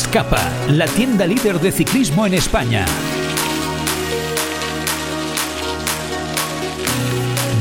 [0.00, 2.86] Escapa, la tienda líder de ciclismo en España.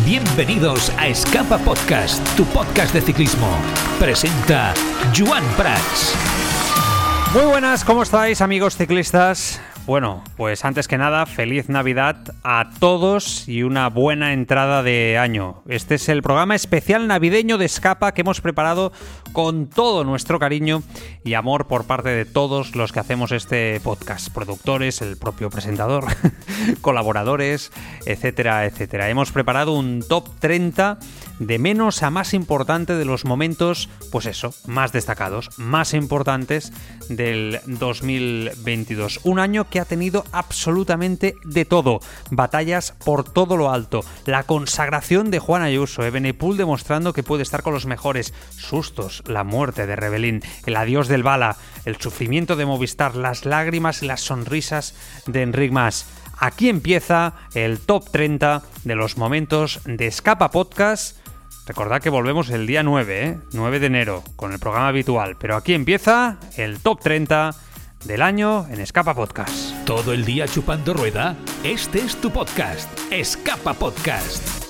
[0.05, 3.49] Bienvenidos a Escapa Podcast, tu podcast de ciclismo.
[3.99, 4.75] Presenta
[5.17, 6.13] Joan Prats.
[7.33, 9.59] Muy buenas, ¿cómo estáis amigos ciclistas?
[9.87, 15.63] Bueno, pues antes que nada, feliz Navidad a todos y una buena entrada de año.
[15.65, 18.91] Este es el programa especial navideño de Escapa que hemos preparado
[19.31, 20.83] con todo nuestro cariño
[21.23, 26.03] y amor por parte de todos los que hacemos este podcast, productores, el propio presentador,
[26.81, 27.71] colaboradores,
[28.05, 29.09] etcétera, etcétera.
[29.09, 30.99] Hemos preparado un top 30
[31.39, 36.73] de menos a más importante de los momentos, pues eso, más destacados, más importantes
[37.09, 39.21] del 2022.
[39.23, 41.99] Un año que ha tenido absolutamente de todo.
[42.29, 44.03] Batallas por todo lo alto.
[44.25, 48.33] La consagración de Juan Ayuso, Ebenepul demostrando que puede estar con los mejores.
[48.57, 54.03] Sustos, la muerte de Rebelín, el adiós del Bala, el sufrimiento de Movistar, las lágrimas
[54.03, 56.05] y las sonrisas de Enric Mas.
[56.39, 61.17] Aquí empieza el top 30 de los momentos de Escapa Podcast
[61.67, 63.37] Recordad que volvemos el día 9, ¿eh?
[63.51, 65.35] 9 de enero, con el programa habitual.
[65.37, 67.53] Pero aquí empieza el top 30
[68.05, 69.73] del año en Escapa Podcast.
[69.85, 71.35] ¿Todo el día chupando rueda?
[71.63, 74.67] Este es tu podcast, Escapa Podcast.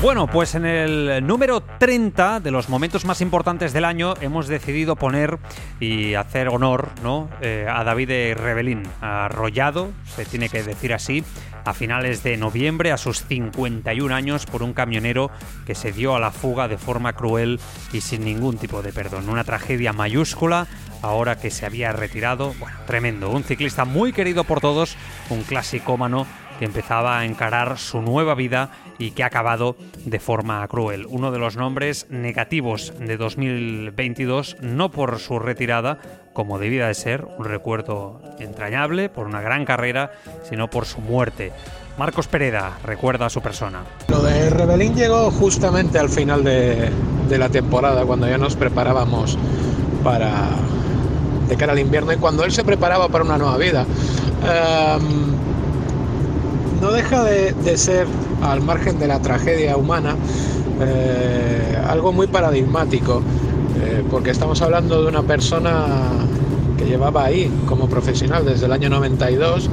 [0.00, 4.94] Bueno, pues en el número 30 de los momentos más importantes del año hemos decidido
[4.94, 5.40] poner
[5.80, 7.28] y hacer honor ¿no?
[7.40, 11.24] Eh, a David Rebelín, arrollado, se tiene que decir así,
[11.64, 15.32] a finales de noviembre a sus 51 años por un camionero
[15.66, 17.58] que se dio a la fuga de forma cruel
[17.92, 19.28] y sin ningún tipo de perdón.
[19.28, 20.68] Una tragedia mayúscula
[21.02, 22.54] ahora que se había retirado.
[22.60, 23.30] Bueno, tremendo.
[23.30, 24.96] Un ciclista muy querido por todos,
[25.28, 26.24] un clasicómano
[26.58, 31.06] que empezaba a encarar su nueva vida y que ha acabado de forma cruel.
[31.08, 35.98] Uno de los nombres negativos de 2022, no por su retirada,
[36.32, 40.12] como debía de ser, un recuerdo entrañable por una gran carrera,
[40.48, 41.52] sino por su muerte.
[41.98, 43.82] Marcos Pereda recuerda a su persona.
[44.08, 46.90] Lo de Rebelín llegó justamente al final de,
[47.28, 49.36] la temporada, cuando ya nos preparábamos
[50.04, 50.50] para
[51.48, 53.84] de cara al invierno y cuando él se preparaba para una nueva vida.
[54.44, 55.57] Em,
[56.80, 58.06] no deja de, ser,
[58.42, 60.16] al margen de la tragedia humana,
[60.80, 63.22] eh, algo muy paradigmático,
[63.80, 65.86] eh, porque estamos hablando de una persona
[66.76, 69.68] que llevaba ahí como profesional desde el año 92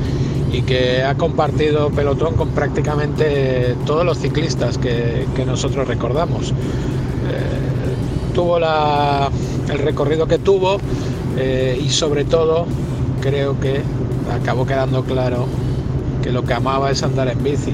[0.52, 6.52] y que ha compartido pelotón con prácticamente todos los ciclistas que, nosotros recordamos.
[6.52, 10.78] Eh, tuvo el recorrido que tuvo
[11.82, 12.66] y sobre todo
[13.22, 13.82] creo que
[14.34, 15.46] acabó quedando claro
[16.26, 17.72] que lo que amaba es andar en bici.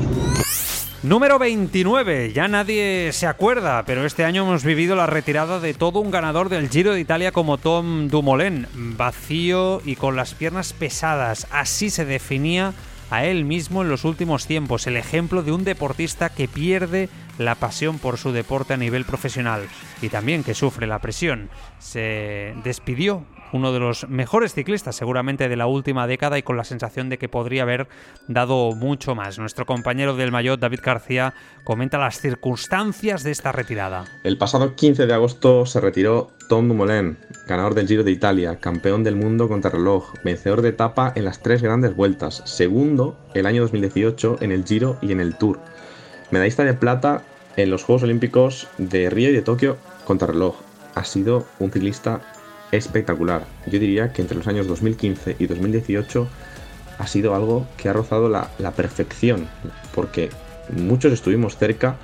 [1.03, 2.33] Número 29.
[2.33, 6.49] Ya nadie se acuerda, pero este año hemos vivido la retirada de todo un ganador
[6.49, 8.67] del Giro de Italia como Tom Dumoulin.
[8.97, 11.47] Vacío y con las piernas pesadas.
[11.49, 12.73] Así se definía
[13.09, 14.85] a él mismo en los últimos tiempos.
[14.85, 17.07] El ejemplo de un deportista que pierde
[17.37, 19.61] la pasión por su deporte a nivel profesional
[20.01, 21.49] y también que sufre la presión.
[21.79, 23.23] Se despidió
[23.53, 27.17] uno de los mejores ciclistas seguramente de la última década y con la sensación de
[27.17, 27.87] que podría haber
[28.27, 29.39] dado mucho más.
[29.39, 34.05] Nuestro compañero del Mayotte, David García, comenta las circunstancias de esta retirada.
[34.23, 37.17] El pasado 15 de agosto se retiró Tom Dumoulin,
[37.47, 41.41] ganador del Giro de Italia, campeón del mundo contra reloj, vencedor de etapa en las
[41.41, 45.59] tres grandes vueltas, segundo el año 2018 en el Giro y en el Tour,
[46.29, 47.23] medallista de plata
[47.57, 50.55] en los Juegos Olímpicos de Río y de Tokio contra reloj.
[50.95, 52.21] Ha sido un ciclista
[52.71, 53.45] espectacular.
[53.67, 56.27] Yo diría que entre los años 2015 y 2018
[56.97, 59.47] ha sido algo que ha rozado la, perfección,
[59.93, 60.29] porque
[60.75, 61.97] muchos estuvimos cerca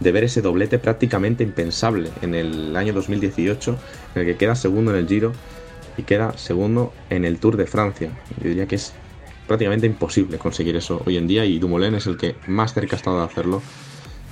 [0.00, 3.76] de ver ese doblete prácticamente impensable en el año 2018,
[4.14, 5.32] en el que queda segundo en el Giro
[5.96, 8.10] y queda segundo en el Tour de Francia.
[8.42, 8.92] Yo diría que es
[9.46, 12.98] prácticamente imposible conseguir eso hoy en día y Dumoulin es el que más cerca ha
[12.98, 13.62] estado de hacerlo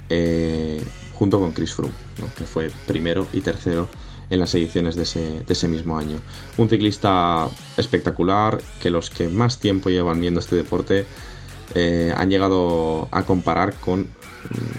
[0.09, 0.83] eh,
[1.15, 1.95] junto con Chris Froome,
[2.37, 3.89] que fue primero y tercero
[4.31, 6.19] en las ediciones de ese, mismo año.
[6.57, 11.07] Un ciclista espectacular que los que más tiempo llevan viendo este deporte
[11.75, 14.09] eh, han llegado a comparar con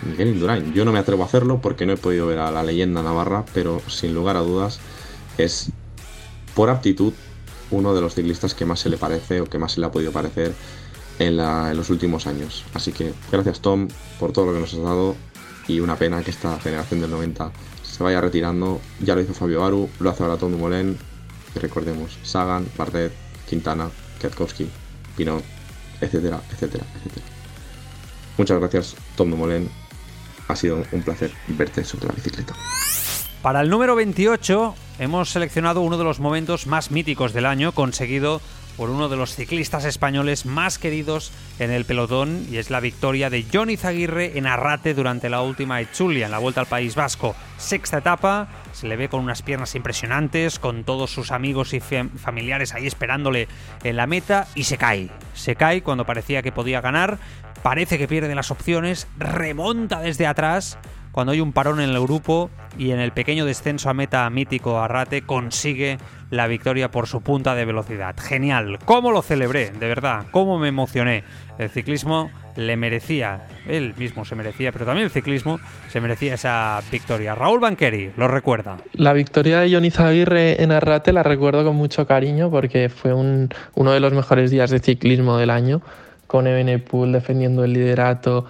[0.09, 0.73] Miguel Indurain.
[0.73, 3.45] Yo no me atrevo a hacerlo porque no he podido ver a la leyenda navarra,
[3.53, 4.79] pero sin lugar a dudas
[5.37, 5.71] es
[6.55, 7.13] por aptitud
[7.71, 9.91] uno de los ciclistas que más se le parece o que más se le ha
[9.91, 10.53] podido parecer
[11.19, 12.65] en, en los últimos años.
[12.73, 13.87] Así que gracias Tom
[14.19, 15.15] por todo lo que nos has dado
[15.67, 17.51] y una pena que esta generación del 90
[17.93, 18.81] se vaya retirando.
[19.01, 20.97] Ya lo hizo Fabio Aru, lo hace ahora Tom Dumoulin.
[21.55, 23.13] Y recordemos, Sagan, Bardet,
[23.47, 23.87] Quintana,
[24.19, 24.67] Kwiatkowski,
[25.15, 25.43] Pinot,
[26.01, 27.25] etcétera, etcétera, etcétera.
[28.37, 29.69] Muchas gracias, Tom Dumoulin.
[30.47, 32.55] Ha sido un placer verte sobre la bicicleta.
[33.43, 38.41] Para el número 28 hemos seleccionado uno de los momentos más míticos del año, conseguido
[38.77, 43.29] por uno de los ciclistas españoles más queridos en el pelotón y es la victoria
[43.29, 47.35] de Johnny Zaguirre en Arrate durante la última Etzulia en la Vuelta al País Vasco.
[47.57, 52.73] Sexta etapa, se le ve con unas piernas impresionantes, con todos sus amigos y familiares
[52.73, 53.47] ahí esperándole
[53.83, 55.09] en la meta y se cae.
[55.33, 57.19] Se cae cuando parecía que podía ganar,
[57.61, 60.77] parece que pierde las opciones, remonta desde atrás
[61.13, 64.79] cuando hay un parón en el grupo y en el pequeño descenso a meta mítico
[64.79, 65.99] Arrate consigue
[66.31, 68.15] la victoria por su punta de velocidad.
[68.19, 69.69] Genial, ¿cómo lo celebré?
[69.69, 71.23] De verdad, ¿cómo me emocioné?
[71.59, 76.81] El ciclismo le merecía, él mismo se merecía, pero también el ciclismo se merecía esa
[76.91, 77.35] victoria.
[77.35, 78.77] Raúl Banqueri lo recuerda.
[78.93, 83.49] La victoria de Johnny Zaguirre en Arrate la recuerdo con mucho cariño porque fue un,
[83.75, 85.83] uno de los mejores días de ciclismo del año,
[86.25, 88.47] con Ebenepool defendiendo el liderato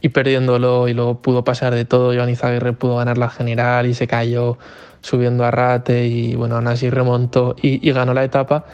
[0.00, 2.14] y perdiéndolo y luego pudo pasar de todo.
[2.14, 4.58] Joan Izaguirre pudo ganar la general y se cayó
[5.00, 8.64] subiendo a rate y bueno, aún así remontó y, ganó la etapa.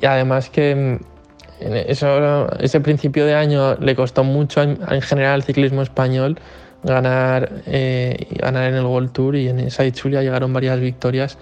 [0.00, 5.42] Y además que mm, eso, ese principio de año le costó mucho en, general al
[5.42, 6.38] ciclismo español
[6.82, 11.38] ganar, eh, ganar en el World Tour y en esa Itzulia llegaron varias victorias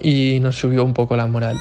[0.00, 1.56] y nos subió un poco la moral.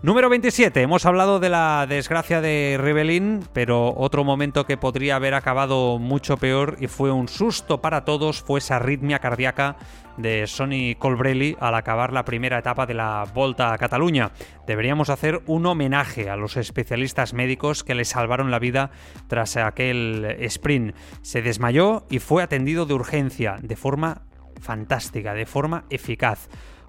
[0.00, 0.80] Número 27.
[0.80, 6.36] Hemos hablado de la desgracia de Rebelín, pero otro momento que podría haber acabado mucho
[6.36, 9.76] peor y fue un susto para todos fue esa arritmia cardíaca
[10.16, 14.30] de Sonny Colbrelli al acabar la primera etapa de la Volta a Cataluña.
[14.68, 18.92] Deberíamos hacer un homenaje a los especialistas médicos que le salvaron la vida
[19.26, 20.94] tras aquel sprint.
[21.22, 24.22] Se desmayó y fue atendido de urgencia, de forma
[24.60, 26.48] fantástica, de forma eficaz.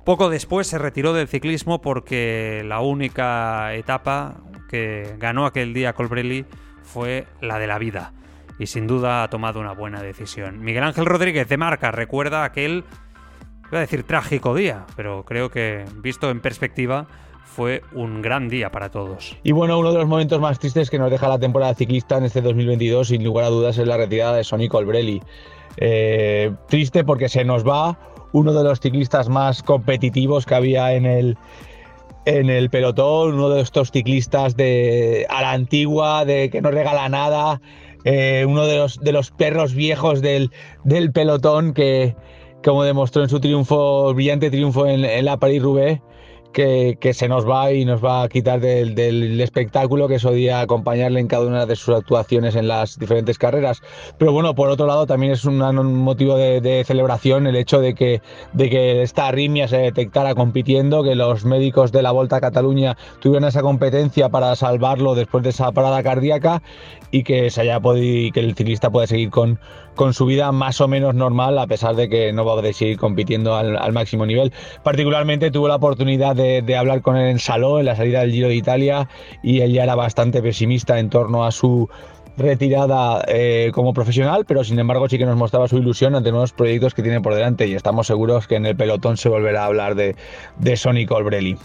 [0.10, 6.46] Poco después se retiró del ciclismo porque la única etapa que ganó aquel día Colbrelli
[6.82, 8.12] fue la de la vida.
[8.58, 10.64] Y sin duda ha tomado una buena decisión.
[10.64, 12.86] Miguel Ángel Rodríguez de Marca recuerda aquel,
[13.68, 17.06] iba a decir trágico día, pero creo que visto en perspectiva
[17.44, 19.38] fue un gran día para todos.
[19.44, 22.24] Y bueno, uno de los momentos más tristes que nos deja la temporada ciclista en
[22.24, 25.22] este 2022, sin lugar a dudas, es la retirada de Sonny Colbrelli.
[25.82, 27.98] Eh, triste porque se nos va
[28.34, 31.38] uno de los ciclistas más competitivos que había en el,
[32.26, 37.08] en el pelotón, uno de estos ciclistas de, a la antigua, de que no regala
[37.10, 37.62] nada,
[38.04, 40.52] eh, uno de los, de los perros viejos del,
[40.84, 42.16] del, pelotón que,
[42.64, 46.02] como demostró en su triunfo, brillante triunfo en, en la Paris-Roubaix,
[46.54, 51.28] que, se nos va y nos va a quitar del, espectáculo que solía acompañarle en
[51.28, 53.82] cada una de sus actuaciones en las diferentes carreras.
[54.18, 55.60] Pero bueno, por otro lado, también es un,
[55.96, 58.22] motivo de, celebración el hecho de que,
[58.54, 62.98] de que esta arritmia se detectara compitiendo, que los médicos de la Volta a Cataluña
[63.20, 66.62] tuvieran esa competencia para salvarlo después de esa parada cardíaca
[67.12, 69.60] y que se haya podido, que el ciclista pueda seguir con,
[69.96, 72.74] con su vida más o menos normal, a pesar de que no va a poder
[72.74, 74.54] seguir compitiendo al, máximo nivel.
[74.84, 78.48] Particularmente tuve la oportunidad de, hablar con él en Saló, en la salida del Giro
[78.48, 79.10] de Italia,
[79.44, 81.90] y él ya era bastante pesimista en torno a su
[82.38, 86.54] retirada eh, como profesional, pero sin embargo sí que nos mostraba su ilusión ante nuevos
[86.54, 89.66] proyectos que tiene por delante y estamos seguros que en el pelotón se volverá a
[89.66, 90.16] hablar de,
[90.58, 91.58] de Sonny Colbrelli.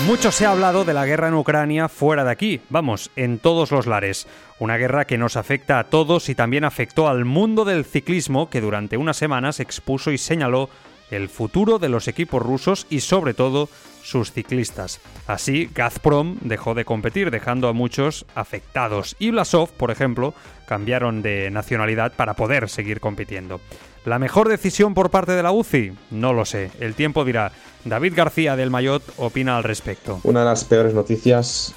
[0.00, 3.70] Mucho se ha hablado de la guerra en Ucrania fuera de aquí, vamos, en todos
[3.70, 4.26] los lares.
[4.58, 8.60] Una guerra que nos afecta a todos y también afectó al mundo del ciclismo que
[8.60, 10.70] durante unas semanas expuso y señaló
[11.12, 13.68] el futuro de los equipos rusos y sobre todo
[14.02, 15.00] sus ciclistas.
[15.28, 19.14] Así, Gazprom dejó de competir, dejando a muchos afectados.
[19.20, 20.34] Y Blasov, por ejemplo,
[20.66, 23.60] cambiaron de nacionalidad para poder seguir compitiendo.
[24.04, 25.92] ¿La mejor decisión por parte de la UCI?
[26.10, 26.70] No lo sé.
[26.80, 27.52] El tiempo dirá.
[27.84, 30.20] David García del Mayot opina al respecto.
[30.24, 31.74] Una de las peores noticias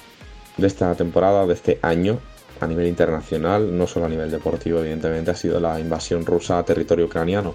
[0.56, 2.18] de esta temporada, de este año,
[2.60, 6.64] a nivel internacional, no solo a nivel deportivo, evidentemente, ha sido la invasión rusa a
[6.64, 7.54] territorio ucraniano.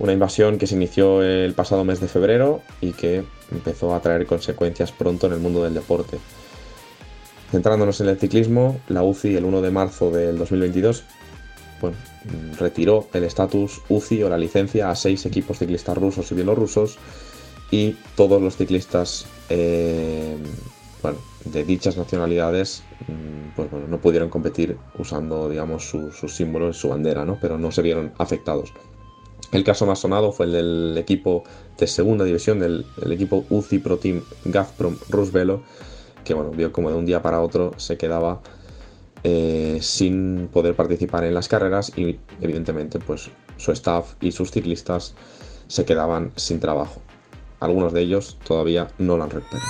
[0.00, 4.26] Una invasión que se inició el pasado mes de febrero y que empezó a traer
[4.26, 6.18] consecuencias pronto en el mundo del deporte.
[7.52, 11.04] Centrándonos en el ciclismo, la UCI el 1 de marzo del 2022
[11.80, 11.96] bueno,
[12.58, 16.98] retiró el estatus UCI o la licencia a seis equipos ciclistas rusos y bielorrusos
[17.70, 20.36] y todos los ciclistas eh,
[21.44, 27.38] de dichas nacionalidades mm, pues no pudieron competir usando digamos sus símbolos, su bandera, ¿no?
[27.40, 28.72] pero no se vieron afectados.
[29.52, 31.42] El caso más sonado fue el del equipo
[31.76, 35.62] de segunda división, del equipo UCI Pro Team Gazprom Rusvelo,
[36.24, 38.42] que bueno, vio como de un día para otro se quedaba
[39.22, 45.14] eh, sin poder participar en las carreras y evidentemente pues su staff y sus ciclistas
[45.66, 47.02] se quedaban sin trabajo.
[47.60, 49.68] Algunos de ellos todavía no lo han recuperado.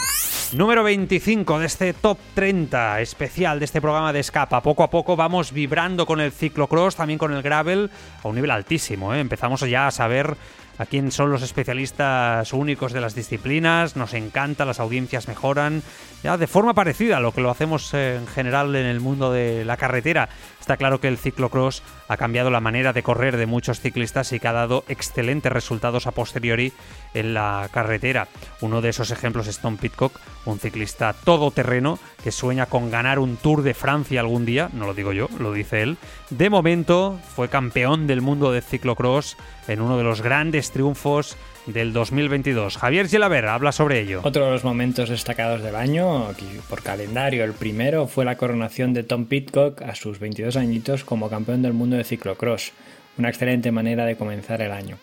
[0.53, 4.61] Número 25 de este top 30 especial de este programa de escapa.
[4.63, 7.89] Poco a poco vamos vibrando con el ciclocross, también con el gravel,
[8.23, 9.15] a un nivel altísimo.
[9.15, 9.21] ¿eh?
[9.21, 10.37] Empezamos ya a saber
[10.79, 15.83] a quién son los especialistas únicos de las disciplinas, nos encanta, las audiencias mejoran,
[16.23, 19.65] ya de forma parecida a lo que lo hacemos en general en el mundo de
[19.65, 20.29] la carretera.
[20.71, 24.39] Está claro que el ciclocross ha cambiado la manera de correr de muchos ciclistas y
[24.39, 26.73] que ha dado excelentes resultados a posteriori
[27.13, 28.29] en la carretera.
[28.61, 33.37] Uno de esos ejemplos es Tom Pitcock, un ciclista todoterreno que sueña con ganar un
[33.37, 35.99] Tour de Francia algún día, no lo digo yo, lo dice él.
[36.31, 39.37] De momento fue campeón del mundo de ciclocross
[39.67, 41.37] en uno de los grandes triunfos
[41.67, 42.77] del 2022.
[42.77, 44.21] Javier Gelaber habla sobre ello.
[44.25, 46.29] Otro de los momentos destacados del año,
[46.69, 51.29] por calendario, el primero fue la coronación de Tom Pitcock a sus 22 añitos como
[51.29, 52.73] campeón del mundo de ciclocross.
[53.19, 54.97] Una excelente manera de comenzar el año.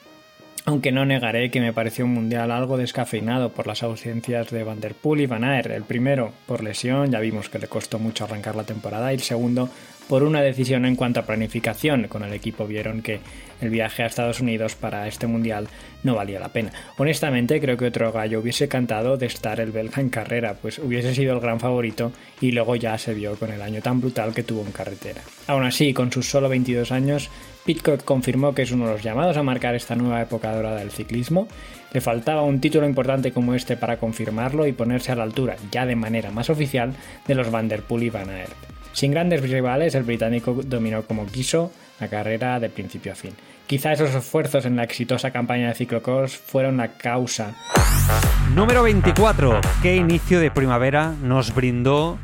[0.68, 4.82] Aunque no negaré que me pareció un mundial algo descafeinado por las ausencias de Van
[4.82, 5.72] der Poel y Van Aert.
[5.72, 9.22] El primero por lesión, ya vimos que le costó mucho arrancar la temporada, y el
[9.22, 9.70] segundo
[10.10, 12.10] por una decisión en cuanto a planificación.
[12.10, 13.22] Con el equipo vieron que
[13.62, 15.70] el viaje a Estados Unidos para este mundial
[16.04, 16.74] no valía la pena.
[16.98, 21.16] Honestamente, creo que otro gallo hubiese cantado de estar el belga en carrera, pues hubiese
[21.16, 24.44] sido el gran favorito y luego ya se vio con el año tan brutal que
[24.44, 25.22] tuvo en carretera.
[25.48, 27.30] Aún así, con sus solo 22 años,
[27.68, 30.90] Pitcock confirmó que es uno de los llamados a marcar esta nueva época dorada del
[30.90, 31.50] ciclismo.
[31.92, 35.86] Le faltaba un título importante como este para confirmarlo y ponerse a la altura, ya
[35.86, 36.94] de manera más oficial,
[37.28, 38.56] de los Van der Poel y Van Aert.
[38.94, 43.34] Sin grandes rivales, el británico dominó como quiso la carrera de principio a fin.
[43.68, 47.54] Quizá esos esfuerzos en la exitosa campaña de ciclocross fueron la causa.
[48.56, 49.60] Número 24.
[49.82, 52.18] ¿Qué inicio de primavera nos brindó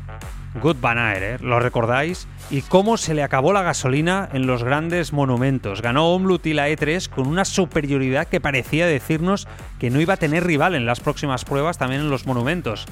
[0.62, 1.22] Good Van Aert?
[1.22, 1.44] eh?
[1.44, 2.28] ¿Lo recordáis?
[2.50, 5.82] Y cómo se le acabó la gasolina en los grandes monumentos.
[5.82, 10.18] Ganó Omlut y la E3 con una superioridad que parecía decirnos que no iba a
[10.18, 12.86] tener rival en las próximas pruebas también en los monumentos.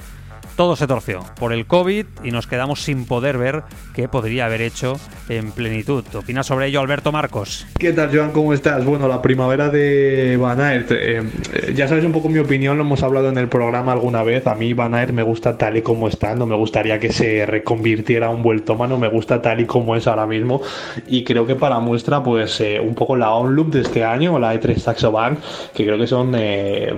[0.55, 3.63] Todo se torció por el COVID y nos quedamos sin poder ver
[3.95, 6.03] qué podría haber hecho en plenitud.
[6.13, 7.65] ¿Opina sobre ello Alberto Marcos?
[7.79, 8.31] ¿Qué tal, Joan?
[8.31, 8.85] ¿Cómo estás?
[8.85, 10.91] Bueno, la primavera de Van Aert.
[10.91, 14.21] eh, eh, ya sabes un poco mi opinión, lo hemos hablado en el programa alguna
[14.21, 14.45] vez.
[14.45, 17.47] A mí Van Aert me gusta tal y como está, no me gustaría que se
[17.47, 20.61] reconvirtiera a un vueltómano, me gusta tal y como es ahora mismo.
[21.07, 24.53] Y creo que para muestra, pues eh, un poco la on-loop de este año, la
[24.53, 25.39] E3 Saxo Bank,
[25.73, 26.35] que creo que son,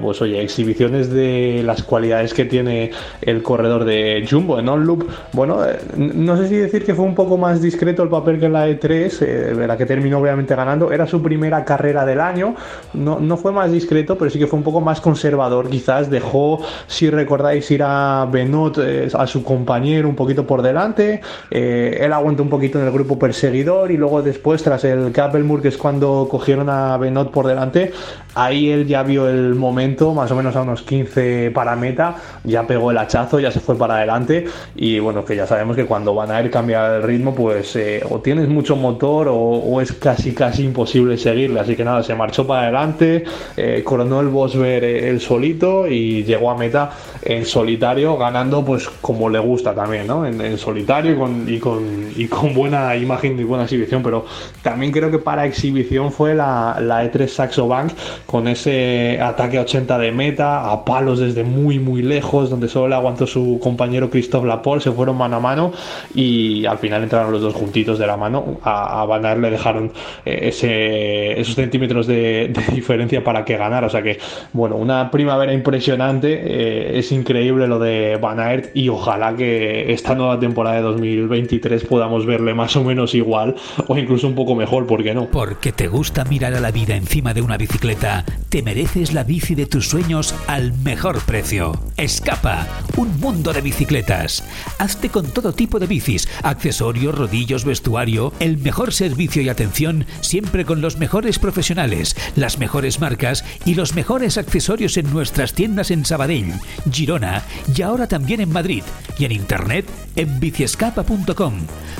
[0.01, 5.07] pues oye, exhibiciones de las cualidades que tiene el corredor de Jumbo en on-loop.
[5.31, 8.47] Bueno, eh, no sé si decir que fue un poco más discreto el papel que
[8.47, 10.91] en la E3, eh, la que terminó obviamente ganando.
[10.91, 12.55] Era su primera carrera del año,
[12.93, 15.69] no, no fue más discreto, pero sí que fue un poco más conservador.
[15.69, 21.21] Quizás dejó, si recordáis, ir a Benot, eh, a su compañero, un poquito por delante.
[21.51, 25.69] Él aguantó un poquito en el grupo perseguidor y luego después, tras el Kappelmur, que
[25.69, 27.93] es cuando cogieron a Benot por delante,
[28.33, 32.65] ahí él ya vio el momento, más o menos a unos 15 para meta, ya
[32.65, 36.13] pegó el hachazo, ya se fue para adelante y bueno, que ya sabemos que cuando
[36.13, 40.63] Van Aert cambia el ritmo, pues eh, o tienes mucho motor o, es casi casi
[40.63, 43.23] imposible seguirle, así que nada, se marchó para adelante,
[43.57, 49.29] eh, coronó el Bosber el solito y llegó a meta en solitario, ganando pues como
[49.29, 50.25] le gusta también, ¿no?
[50.25, 54.25] En, en solitario y con, y, con, y con buena imagen y buena exhibición, pero
[54.61, 57.93] también creo que para exhibición fue la, la E3 Saxo Bank
[58.25, 62.89] con ese ataque a 80 de meta, a palos desde muy muy lejos, donde solo
[62.89, 65.71] le aguantó su compañero Christophe Laporte, se fueron mano a mano
[66.13, 68.57] y al final entraron los dos juntitos de la mano.
[68.63, 69.91] A, Van Aert le dejaron
[70.25, 73.87] eh, ese, esos centímetros de, de, diferencia para que ganara.
[73.87, 74.19] O sea que,
[74.53, 76.41] bueno, una primavera impresionante.
[76.45, 81.85] Eh, es increíble lo de Van Aert y ojalá que esta nueva temporada de 2023
[81.85, 83.55] podamos verle más o menos igual
[83.87, 85.27] o incluso un poco mejor, ¿por qué no?
[85.27, 89.55] Porque te gusta mirar a la vida encima de una bicicleta, te mereces la bici
[89.55, 91.73] de tus sueños al mejor precio.
[91.97, 92.67] Escapa,
[92.97, 94.43] un mundo de bicicletas.
[94.77, 100.65] Hazte con todo tipo de bicis, accesorios, rodillos, vestuario, el mejor servicio y atención siempre
[100.65, 106.05] con los mejores profesionales, las mejores marcas y los mejores accesorios en nuestras tiendas en
[106.05, 106.53] Sabadell,
[106.91, 107.43] Girona
[107.75, 108.83] y ahora también en Madrid
[109.17, 111.53] y en internet en biciescapa.com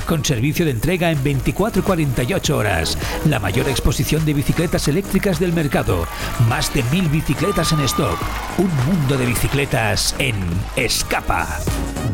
[0.06, 2.96] con servicio de entrega en 24-48 horas,
[3.28, 6.06] la mayor exposición de bicicletas eléctricas del mercado,
[6.48, 8.18] más de mil bicicletas en stock,
[8.58, 10.36] un mundo de bicicletas en
[10.76, 11.05] Escapa.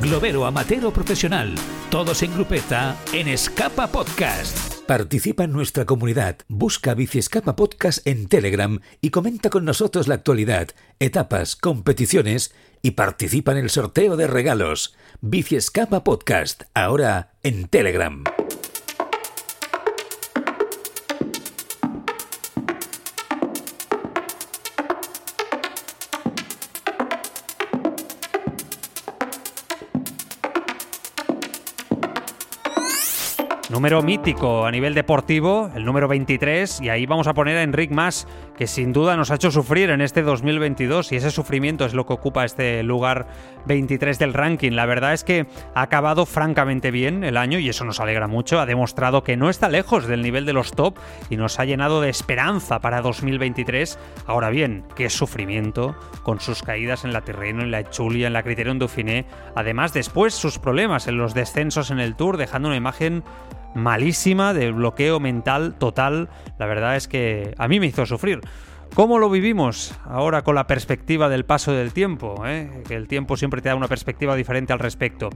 [0.00, 1.54] Globero amateur o profesional,
[1.90, 4.84] todos en grupeta en Escapa Podcast.
[4.86, 10.16] Participa en nuestra comunidad, busca Bici Escapa Podcast en Telegram y comenta con nosotros la
[10.16, 10.68] actualidad,
[10.98, 14.94] etapas, competiciones y participa en el sorteo de regalos.
[15.20, 18.24] Bici Escapa Podcast, ahora en Telegram.
[33.72, 37.90] Número mítico a nivel deportivo, el número 23, y ahí vamos a poner a Enric
[37.90, 38.28] Mas,
[38.62, 42.06] que sin duda nos ha hecho sufrir en este 2022 y ese sufrimiento es lo
[42.06, 43.26] que ocupa este lugar
[43.66, 44.70] 23 del ranking.
[44.70, 48.60] La verdad es que ha acabado francamente bien el año y eso nos alegra mucho.
[48.60, 50.96] Ha demostrado que no está lejos del nivel de los top
[51.28, 53.98] y nos ha llenado de esperanza para 2023.
[54.26, 58.44] Ahora bien, qué sufrimiento con sus caídas en la Terreno, en la Chulia, en la
[58.44, 59.26] Criterion Dauphiné.
[59.56, 63.24] Además, después sus problemas en los descensos en el Tour, dejando una imagen
[63.74, 66.28] malísima, de bloqueo mental total.
[66.58, 68.40] La verdad es que a mí me hizo sufrir.
[68.94, 72.46] ¿Cómo lo vivimos ahora con la perspectiva del paso del tiempo?
[72.46, 72.82] Eh?
[72.86, 75.30] Que el tiempo siempre te da una perspectiva diferente al respecto.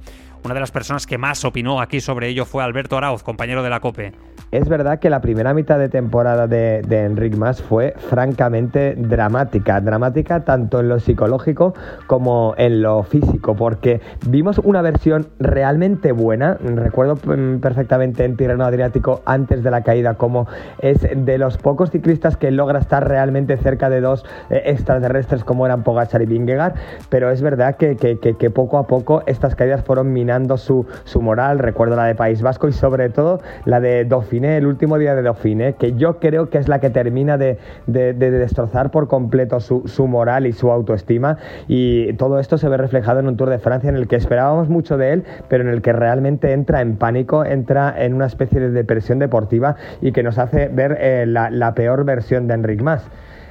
[0.47, 3.71] Una de las personas que más opinó aquí sobre ello fue Alberto Arauz, compañero de
[3.71, 4.13] la COPE.
[4.53, 9.81] Es verdad que la primera mitad de temporada de, de Enric Mas fue francamente dramática.
[9.81, 11.75] Dramática tanto en lo psicológico
[12.07, 16.55] como en lo físico, porque vimos una versión realmente buena.
[16.61, 20.47] Recuerdo mm, perfectamente en Tirreno Adriático antes de la caída como
[20.79, 25.67] es de los pocos ciclistas que logra estar realmente cerca de dos eh, extraterrestres como
[25.67, 26.75] eran Pogachar y Vingegaard,
[27.09, 31.59] pero es verdad que, que, poco a poco estas caídas fueron minando su, su, moral.
[31.59, 35.23] Recuerdo la de País Vasco y sobre todo la de Dauphiné, el último día de
[35.23, 39.61] Dauphiné, que yo creo que es la que termina de, de, de destrozar por completo
[39.61, 41.39] su, su, moral y su autoestima.
[41.69, 44.69] Y todo esto se ve reflejado en un Tour de Francia en el que esperábamos
[44.69, 48.61] mucho de él, pero en el que realmente entra en pánico, entra en una especie
[48.61, 52.83] de depresión deportiva y que nos hace ver eh, la, la peor versión de Enric
[52.83, 53.09] Mas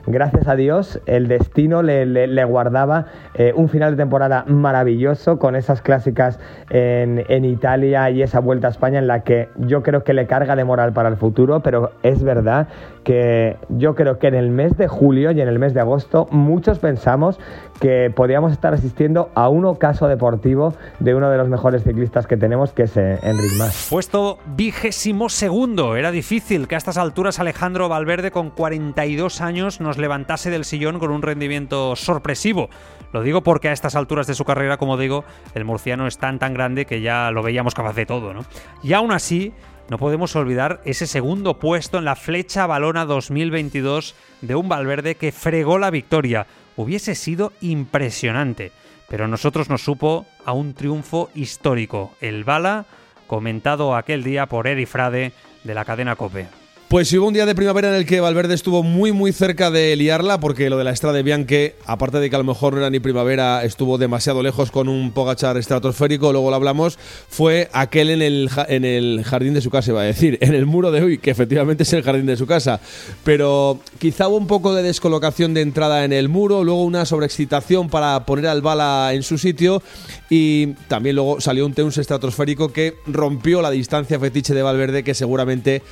[0.08, 5.40] gracias a Dios, el destino le, le, le guardaba eh, un final de temporada maravilloso
[5.40, 9.84] con esas clásicas en, en, Italia y esa vuelta a España en la que yo
[9.84, 12.68] creo que le carga de moral para el futuro, pero es verdad
[13.04, 16.28] que yo creo que en el mes de julio y en el mes de agosto
[16.32, 17.40] muchos pensamos
[17.80, 22.38] que podíamos estar asistiendo a un ocaso deportivo de uno de los mejores ciclistas que
[22.38, 23.88] tenemos, que es eh, Enric Mas.
[23.90, 25.96] Puesto vigésimo segundo.
[25.96, 31.00] Era difícil que a estas alturas Alejandro Valverde, con 42 años, nos levantase del sillón
[31.00, 32.70] con un rendimiento sorpresivo.
[33.14, 36.40] Lo digo porque a estas alturas de su carrera, como digo, el murciano es tan
[36.40, 38.46] tan grande que ya lo veíamos capaz de todo, ¿no?
[38.84, 39.54] Y aún así,
[39.90, 45.32] no podemos olvidar ese segundo puesto en la flecha balona 2022 de un Valverde que
[45.32, 46.48] fregó la victoria.
[46.76, 48.72] Hubiese sido impresionante,
[49.08, 52.14] pero a nosotros nos supo a un triunfo histórico.
[52.20, 52.86] El Bala,
[53.28, 56.65] comentado aquel día por Eri Frade de la cadena Cope.
[56.88, 59.96] Pues hubo un día de primavera en el que Valverde estuvo muy muy cerca de
[59.96, 62.80] liarla porque lo de la Estrada de Bianche, aparte de que a lo mejor no
[62.80, 68.12] era ni primavera, estuvo demasiado lejos con un Pogachar estratosférico, luego lo hablamos, fue aquel
[68.12, 71.02] en el, en el jardín de su casa, iba a decir, en el muro de
[71.02, 72.80] hoy, que efectivamente es el jardín de su casa.
[73.24, 77.90] Pero quizá hubo un poco de descolocación de entrada en el muro, luego una sobreexcitación
[77.90, 79.82] para poner al bala en su sitio
[80.30, 85.14] y también luego salió un Teuns estratosférico que rompió la distancia fetiche de Valverde que
[85.14, 85.84] seguramente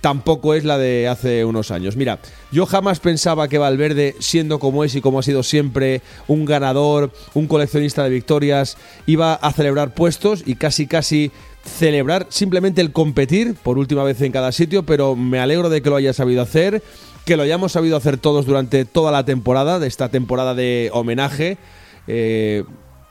[0.00, 1.96] tampoco es la de hace unos años.
[1.96, 2.18] Mira,
[2.50, 7.12] yo jamás pensaba que Valverde, siendo como es y como ha sido siempre un ganador,
[7.34, 11.30] un coleccionista de victorias, iba a celebrar puestos y casi casi
[11.64, 15.90] celebrar simplemente el competir por última vez en cada sitio, pero me alegro de que
[15.90, 16.82] lo haya sabido hacer,
[17.24, 21.58] que lo hayamos sabido hacer todos durante toda la temporada, de esta temporada de homenaje.
[22.06, 22.64] Eh,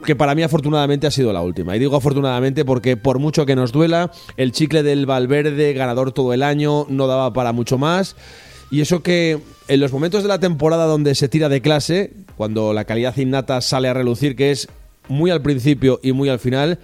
[0.04, 1.76] que para mí afortunadamente ha sido la última.
[1.76, 6.34] Y digo afortunadamente porque por mucho que nos duela, el chicle del Valverde, ganador todo
[6.34, 8.16] el año, no daba para mucho más.
[8.72, 12.74] Y eso que en los momentos de la temporada donde se tira de clase, cuando
[12.74, 14.68] la calidad innata sale a relucir, que es
[15.08, 16.80] muy al principio y muy al final,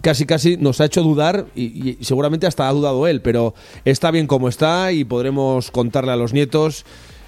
[0.00, 4.10] casi casi nos ha hecho dudar y, y seguramente hasta ha dudado él, pero está
[4.10, 6.84] bien como está y podremos contarle a los nietos.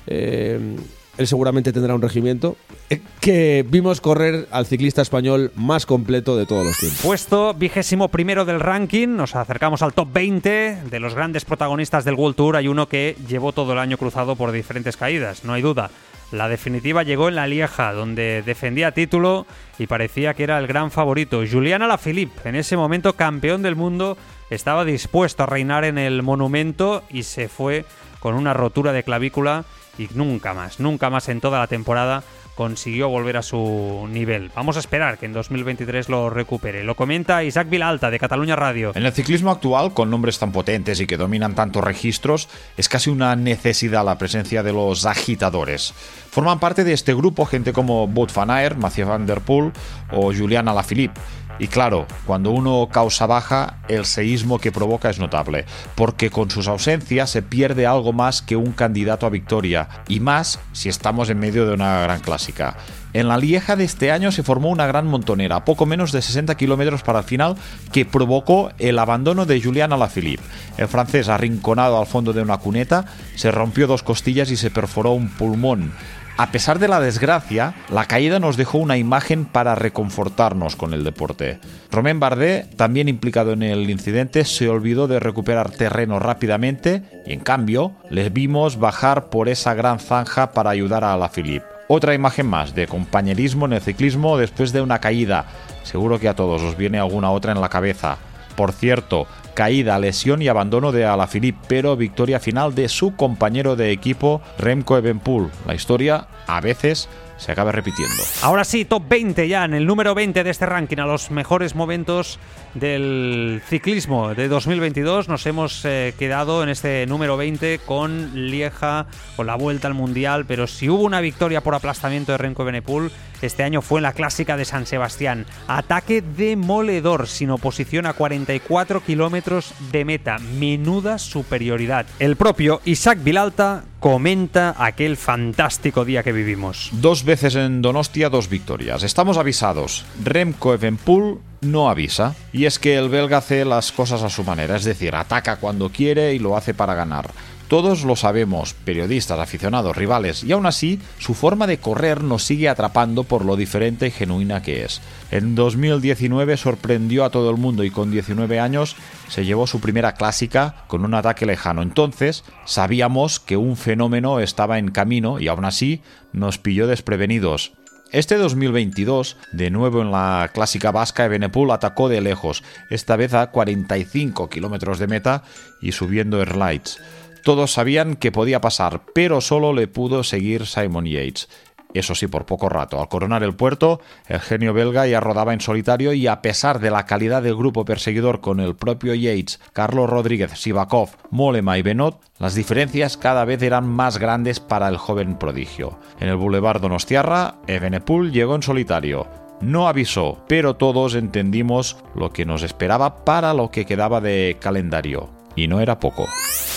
[0.07, 0.77] Eh,
[1.19, 2.57] él seguramente tendrá un regimiento,
[2.89, 7.01] eh, que vimos correr al ciclista español más completo de todos los tiempos.
[7.03, 12.15] Puesto vigésimo primero del ranking, nos acercamos al top 20 de los grandes protagonistas del
[12.15, 12.57] World Tour.
[12.57, 15.91] Hay uno que llevó todo el año cruzado por diferentes caídas, no hay duda.
[16.33, 19.47] La definitiva llegó en la Lieja, donde defendía título
[19.79, 21.43] y parecía que era el gran favorito.
[21.51, 24.17] Juliana Lafilippe, en ese momento campeón del mundo,
[24.49, 27.85] estaba dispuesto a reinar en el monumento y se fue
[28.21, 29.65] con una rotura de clavícula
[29.99, 32.23] y nunca más, nunca más en toda la temporada
[32.61, 34.51] consiguió volver a su nivel.
[34.55, 36.85] Vamos a esperar que en 2023 lo recupere.
[36.85, 38.93] Lo comenta Isaac Vilalta de Cataluña Radio.
[38.95, 43.09] En el ciclismo actual, con nombres tan potentes y que dominan tantos registros, es casi
[43.09, 45.95] una necesidad la presencia de los agitadores.
[46.31, 49.73] Forman parte de este grupo gente como Bout van Aert, Mathieu van der Poel
[50.13, 51.19] o Julian Alaphilippe
[51.61, 56.67] y claro, cuando uno causa baja, el seísmo que provoca es notable, porque con sus
[56.69, 61.39] ausencias se pierde algo más que un candidato a victoria, y más si estamos en
[61.39, 62.79] medio de una gran clásica.
[63.13, 66.55] En la Lieja de este año se formó una gran montonera, poco menos de 60
[66.55, 67.57] kilómetros para el final,
[67.93, 70.45] que provocó el abandono de Julian Alaphilippe.
[70.79, 75.11] El francés, arrinconado al fondo de una cuneta, se rompió dos costillas y se perforó
[75.11, 75.93] un pulmón.
[76.41, 81.05] A pesar de la desgracia, la caída nos dejó una imagen para reconfortarnos con el
[81.05, 81.61] deporte.
[81.93, 87.41] Romain Bardet, también implicado en el incidente, se olvidó de recuperar terreno rápidamente y en
[87.41, 91.67] cambio les vimos bajar por esa gran zanja para ayudar a Alaphilippe.
[91.89, 95.45] Otra imagen más de compañerismo en el ciclismo después de una caída.
[95.83, 98.17] Seguro que a todos os viene alguna otra en la cabeza.
[98.57, 99.27] Por cierto,
[99.61, 104.97] caída, lesión y abandono de Alaphilippe, pero victoria final de su compañero de equipo Remco
[104.97, 105.51] Evenpool.
[105.67, 108.23] La historia, a veces, se acaba repitiendo.
[108.43, 111.75] Ahora sí, top 20 ya, en el número 20 de este ranking, a los mejores
[111.75, 112.39] momentos
[112.75, 115.29] del ciclismo de 2022.
[115.29, 120.45] Nos hemos eh, quedado en este número 20 con Lieja, con la vuelta al Mundial,
[120.47, 123.11] pero si hubo una victoria por aplastamiento de Renko Benepul,
[123.43, 125.47] este año fue en la clásica de San Sebastián.
[125.67, 130.39] Ataque demoledor, sin oposición a 44 kilómetros de meta.
[130.39, 132.07] Menuda superioridad.
[132.19, 136.89] El propio Isaac Vilalta comenta aquel fantástico día que vivimos.
[136.93, 139.03] Dos veces en Donostia, dos victorias.
[139.03, 140.05] Estamos avisados.
[140.25, 142.35] Remco Evenpool no avisa.
[142.53, 145.91] Y es que el belga hace las cosas a su manera, es decir, ataca cuando
[145.91, 147.31] quiere y lo hace para ganar.
[147.71, 152.69] Todos lo sabemos, periodistas, aficionados, rivales, y aún así su forma de correr nos sigue
[152.69, 155.01] atrapando por lo diferente y genuina que es.
[155.31, 158.97] En 2019 sorprendió a todo el mundo y con 19 años
[159.29, 161.83] se llevó su primera clásica con un ataque lejano.
[161.83, 166.03] Entonces sabíamos que un fenómeno estaba en camino y aún así
[166.33, 167.71] nos pilló desprevenidos.
[168.11, 173.53] Este 2022, de nuevo en la clásica vasca, Ebenepul atacó de lejos, esta vez a
[173.53, 175.45] 45 kilómetros de meta
[175.81, 176.99] y subiendo slides.
[177.43, 181.49] Todos sabían que podía pasar, pero solo le pudo seguir Simon Yates.
[181.95, 183.01] Eso sí, por poco rato.
[183.01, 186.91] Al coronar el puerto, el genio belga ya rodaba en solitario y a pesar de
[186.91, 192.21] la calidad del grupo perseguidor con el propio Yates, Carlos Rodríguez, Sivakov, Molema y Benot,
[192.39, 195.99] las diferencias cada vez eran más grandes para el joven prodigio.
[196.21, 199.27] En el Boulevard Donostiarra, Evenepoel llegó en solitario.
[199.61, 205.40] No avisó, pero todos entendimos lo que nos esperaba para lo que quedaba de calendario
[205.57, 206.27] y no era poco.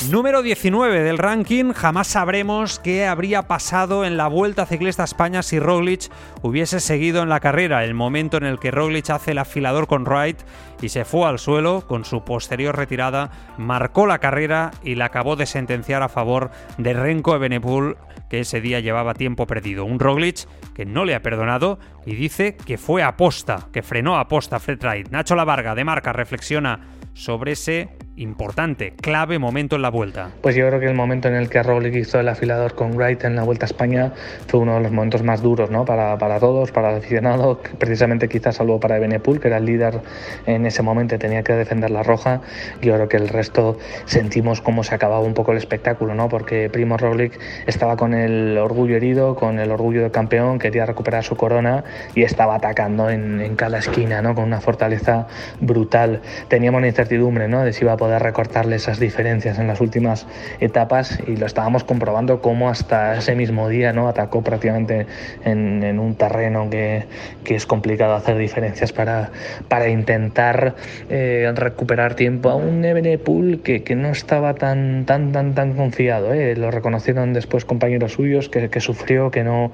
[0.10, 5.44] Número 19 del ranking, jamás sabremos qué habría pasado en la Vuelta Ciclista a España
[5.44, 9.38] si Roglic hubiese seguido en la carrera, el momento en el que Roglic hace el
[9.38, 10.42] afilador con Wright
[10.82, 15.36] y se fue al suelo con su posterior retirada, marcó la carrera y la acabó
[15.36, 17.96] de sentenciar a favor de Renko Evenepoel,
[18.30, 19.86] que ese día llevaba tiempo perdido.
[19.86, 24.60] Un Roglic que no le ha perdonado y dice que fue aposta, que frenó aposta
[24.60, 25.10] Fred Wright.
[25.10, 26.82] Nacho Lavarga de Marca reflexiona
[27.14, 30.30] sobre ese importante, clave momento en la vuelta.
[30.42, 33.24] Pues yo creo que el momento en el que Roglic hizo el afilador con Wright
[33.24, 34.14] en la Vuelta a España
[34.48, 35.86] fue uno de los momentos más duros ¿no?
[35.86, 40.02] para, para todos, para el aficionado, precisamente quizás salvo para Ebenepul, que era el líder
[40.46, 42.42] en ese momento y tenía que defender la roja.
[42.82, 46.30] Yo creo que el resto sentimos cómo se acababa un poco el espectáculo, ¿no?
[46.30, 51.24] porque Primo Roglic estaba con el orgullo herido, con el orgullo de campeón, quería recuperar
[51.24, 54.36] su corona y estaba atacando en, en cada esquina ¿no?
[54.36, 55.28] con una fortaleza
[55.60, 56.22] brutal.
[56.48, 57.64] Teníamos la incertidumbre ¿no?
[57.64, 60.28] de si iba a poder recortarle esas diferencias en las últimas
[60.60, 65.08] etapas y lo estábamos comprobando cómo hasta ese mismo día no atacó prácticamente
[65.46, 67.06] en, un terreno que,
[67.46, 69.32] que, es complicado hacer diferencias para,
[69.70, 70.76] para intentar
[71.10, 76.34] eh, recuperar tiempo a un Ebenepool que, que no estaba tan tan tan tan confiado
[76.34, 76.58] ¿eh?
[76.58, 79.72] lo reconocieron después compañeros suyos que, que sufrió que no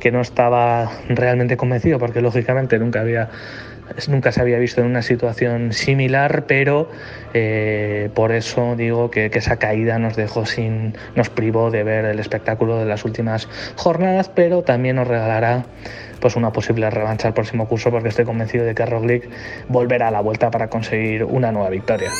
[0.00, 3.30] que no estaba realmente convencido porque lógicamente nunca había
[4.08, 6.90] nunca se había visto en una situación similar, pero
[7.34, 12.04] eh, por eso digo que, que, esa caída nos dejó sin, nos privó de ver
[12.04, 15.64] el espectáculo de las últimas jornadas, pero también nos regalará
[16.20, 19.28] pues una posible revancha al próximo curso porque estoy convencido de que Roglic
[19.68, 22.10] volverá a la vuelta para conseguir una nueva victoria.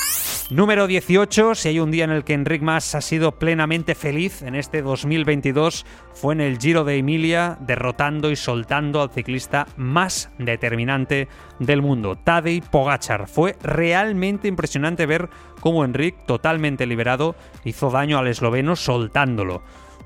[0.50, 4.42] Número 18, si hay un día en el que Enric Mas ha sido plenamente feliz
[4.42, 10.28] en este 2022, fue en el Giro de Emilia, derrotando y soltando al ciclista más
[10.38, 11.28] determinante
[11.60, 13.28] del mundo, Tadej Pogachar.
[13.28, 15.28] Fue realmente impresionante ver
[15.60, 19.62] cómo Enric, totalmente liberado, hizo daño al esloveno soltándolo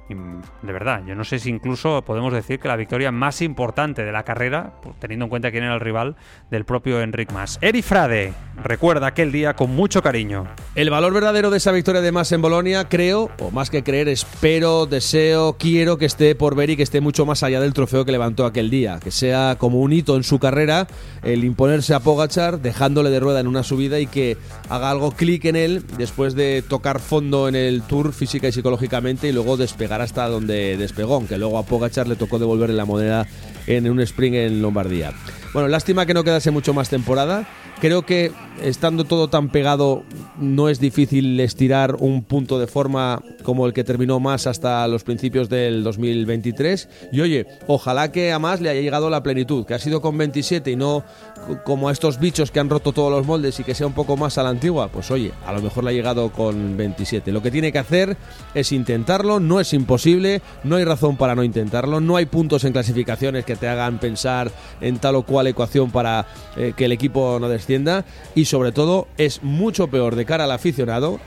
[0.09, 4.13] de verdad, yo no sé si incluso podemos decir que la victoria más importante de
[4.13, 6.17] la carrera, teniendo en cuenta quién era el rival
[6.51, 7.59] del propio Enric Mas.
[7.63, 10.47] Eri Frade recuerda aquel día con mucho cariño.
[10.75, 14.09] El valor verdadero de esa victoria de Mas en Bolonia, creo, o más que creer,
[14.09, 18.05] espero, deseo, quiero que esté por ver y que esté mucho más allá del trofeo
[18.05, 19.01] que levantó aquel día.
[19.03, 20.87] Que sea como un hito en su carrera
[21.23, 24.37] el imponerse a Pogachar, dejándole de rueda en una subida y que
[24.69, 29.29] haga algo clic en él después de tocar fondo en el tour física y psicológicamente
[29.29, 33.27] y luego despegar hasta donde despegó, aunque luego a Pogachar le tocó devolverle la moneda
[33.67, 35.13] en un sprint en Lombardía.
[35.53, 37.47] Bueno, lástima que no quedase mucho más temporada.
[37.81, 38.33] Creo que
[38.63, 40.05] estando todo tan pegado
[40.39, 45.05] no es difícil estirar un punto de forma como el que terminó más hasta los
[45.05, 46.89] principios del 2023.
[47.13, 50.17] Y oye, ojalá que a más le haya llegado la plenitud, que ha sido con
[50.17, 51.05] 27 y no
[51.65, 54.17] como a estos bichos que han roto todos los moldes y que sea un poco
[54.17, 54.89] más a la antigua.
[54.89, 57.33] Pues oye, a lo mejor le ha llegado con 27.
[57.33, 58.17] Lo que tiene que hacer
[58.55, 62.73] es intentarlo, no es imposible, no hay razón para no intentarlo, no hay puntos en
[62.73, 67.39] clasificaciones que te hagan pensar en tal o cual ecuación para eh, que el equipo
[67.41, 67.49] no
[68.35, 71.21] y sobre todo es mucho peor de cara al aficionado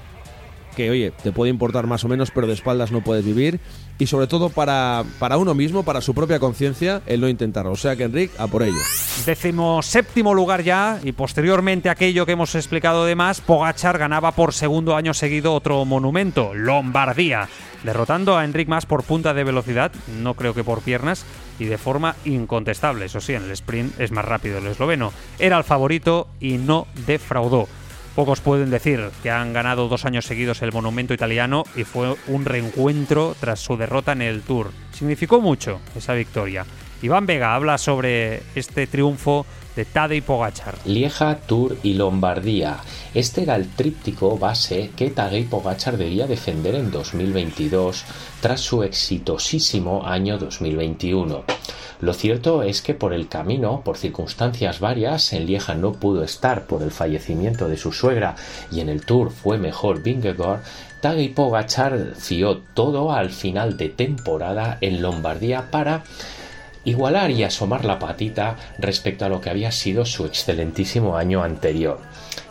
[0.78, 3.60] que oye, te puede importar más o menos, pero de espaldas no puedes vivir.
[3.98, 7.72] Y sobre todo para, para uno mismo, para su propia conciencia, el no intentarlo.
[7.72, 8.78] O sea que Enric, a por ello.
[9.26, 14.54] Décimo séptimo lugar ya, y posteriormente aquello que hemos explicado de más, Pogachar ganaba por
[14.54, 17.50] segundo año seguido otro monumento, Lombardía,
[17.84, 21.26] derrotando a Enric Mas por punta de velocidad, no creo que por piernas,
[21.60, 23.06] y de forma incontestable.
[23.06, 25.12] Eso sí, en el sprint es más rápido el esloveno.
[25.40, 27.68] Era el favorito y no defraudó.
[28.16, 32.46] Pocos pueden decir que han ganado dos años seguidos el monumento italiano y fue un
[32.46, 34.72] reencuentro tras su derrota en el Tour.
[34.92, 36.66] Significó mucho esa victoria.
[37.04, 39.46] Iván Vega habla sobre este triunfo
[39.78, 40.76] de Tadej Pogachar.
[40.86, 42.80] Lieja, Tour y Lombardía.
[43.14, 48.04] Este era el tríptico base que Tadej Pogachar debía defender en 2022
[48.42, 51.44] tras su exitosísimo año 2021.
[52.00, 56.66] Lo cierto es que por el camino, por circunstancias varias, en Lieja no pudo estar
[56.66, 58.36] por el fallecimiento de su suegra
[58.72, 60.62] y en el Tour fue mejor Vingegaard,
[61.02, 66.04] Tadej Pogachar fió todo al final de temporada en Lombardía para
[66.88, 72.00] igualar y asomar la patita respecto a lo que había sido su excelentísimo año anterior.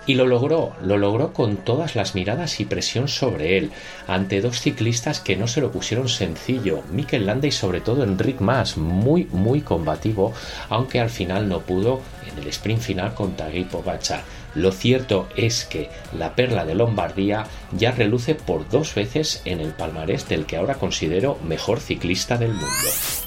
[0.04, 3.70] Y lo logró, lo logró con todas las miradas y presión sobre él,
[4.06, 8.40] ante dos ciclistas que no se lo pusieron sencillo, Mikel Landa y sobre todo Enric
[8.40, 10.34] Mas, muy muy combativo,
[10.68, 14.22] aunque al final no pudo en el sprint final con Pogacar.
[14.56, 19.72] Lo cierto es que la perla de Lombardía ya reluce por dos veces en el
[19.72, 22.66] palmarés del que ahora considero mejor ciclista del mundo.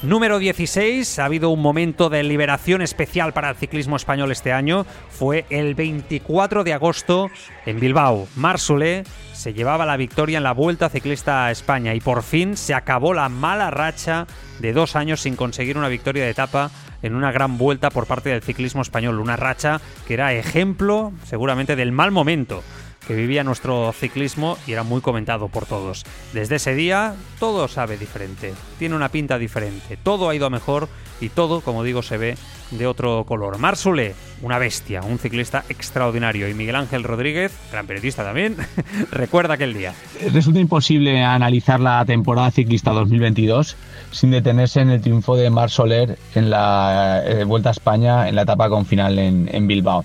[0.02, 1.20] Número 16.
[1.20, 4.84] Ha habido un momento de liberación especial para el ciclismo español este año.
[5.08, 7.30] Fue el 24 de agosto
[7.64, 8.26] en Bilbao.
[8.34, 12.74] Marsule se llevaba la victoria en la Vuelta Ciclista a España y por fin se
[12.74, 14.26] acabó la mala racha
[14.58, 18.30] de dos años sin conseguir una victoria de etapa en una gran vuelta por parte
[18.30, 19.20] del ciclismo español.
[19.20, 22.62] Una racha que era ejemplo seguramente del mal momento
[23.10, 26.04] que vivía nuestro ciclismo y era muy comentado por todos.
[26.32, 30.88] Desde ese día todo sabe diferente, tiene una pinta diferente, todo ha ido a mejor
[31.20, 32.36] y todo, como digo, se ve
[32.70, 33.58] de otro color.
[33.58, 38.56] Marsule, una bestia, un ciclista extraordinario y Miguel Ángel Rodríguez, gran periodista también,
[39.10, 39.92] recuerda aquel día.
[40.32, 43.76] Resulta imposible analizar la temporada ciclista 2022
[44.12, 48.36] sin detenerse en el triunfo de Mar Soler en la eh, Vuelta a España en
[48.36, 50.04] la etapa con final en, en Bilbao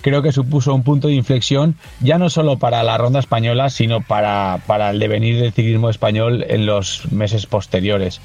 [0.00, 4.00] creo que supuso un punto de inflexión ya no solo para la ronda española, sino
[4.00, 8.20] para, para el devenir del ciclismo español en los meses posteriores.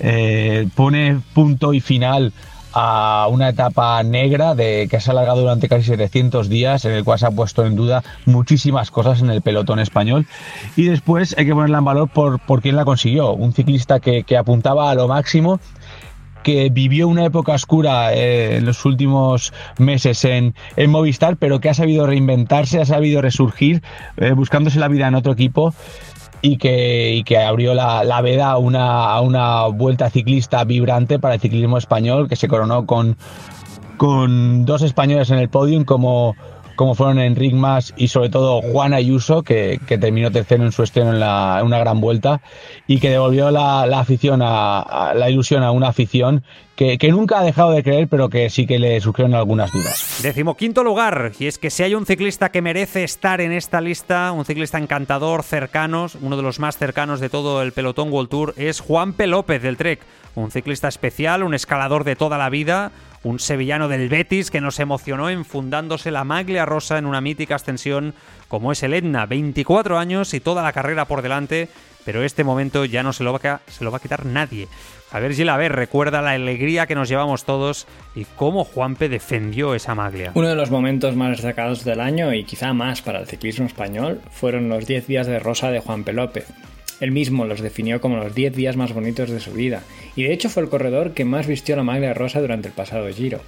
[0.00, 2.32] Eh, pone punto y final
[2.72, 7.04] a una etapa negra de que se ha alargado durante casi 700 días, en el
[7.04, 10.26] cual se ha puesto en duda muchísimas cosas en el pelotón español.
[10.76, 13.32] Y después hay que ponerla en valor por, por quién la consiguió.
[13.32, 15.60] Un ciclista que, que apuntaba a lo máximo
[16.42, 21.68] que vivió una época oscura eh, en los últimos meses en, en, Movistar, pero que
[21.68, 23.82] ha sabido reinventarse, ha sabido resurgir,
[24.16, 25.74] eh, buscándose la vida en otro equipo
[26.42, 31.18] y que, y que abrió la, la veda a una, a una vuelta ciclista vibrante
[31.18, 33.16] para el ciclismo español, que se coronó con,
[33.96, 36.34] con dos españoles en el podium como
[36.80, 41.10] como fueron Enric Mas y sobre todo Juan Ayuso, que, terminó tercero en su estreno
[41.12, 42.40] en, la, una gran vuelta
[42.86, 46.42] y que devolvió la, la afición a, a, la ilusión a una afición
[46.76, 50.20] que, que, nunca ha dejado de creer, pero que sí que le surgieron algunas dudas.
[50.22, 54.32] Decimoquinto lugar, y es que si hay un ciclista que merece estar en esta lista,
[54.32, 58.54] un ciclista encantador, cercanos, uno de los más cercanos de todo el pelotón World Tour,
[58.56, 59.26] es Juan P.
[59.26, 60.00] López del Trek,
[60.34, 62.90] un ciclista especial, un escalador de toda la vida,
[63.22, 68.14] un sevillano del Betis que nos emocionó enfundándose la maglia rosa en una mítica ascensión
[68.48, 71.68] como es el Etna, 24 años y toda la carrera por delante,
[72.04, 74.68] pero este momento ya no se lo va a, se lo va a quitar nadie.
[75.12, 79.08] A ver, Gil, a ver, recuerda la alegría que nos llevamos todos y cómo Juanpe
[79.08, 80.30] defendió esa maglia.
[80.34, 84.20] Uno de los momentos más destacados del año y quizá más para el ciclismo español
[84.30, 86.46] fueron los 10 días de rosa de Juanpe López.
[87.00, 89.82] Él mismo los definió como los 10 días más bonitos de su vida,
[90.16, 93.08] y de hecho fue el corredor que más vistió la maglia rosa durante el pasado
[93.12, 93.40] Giro.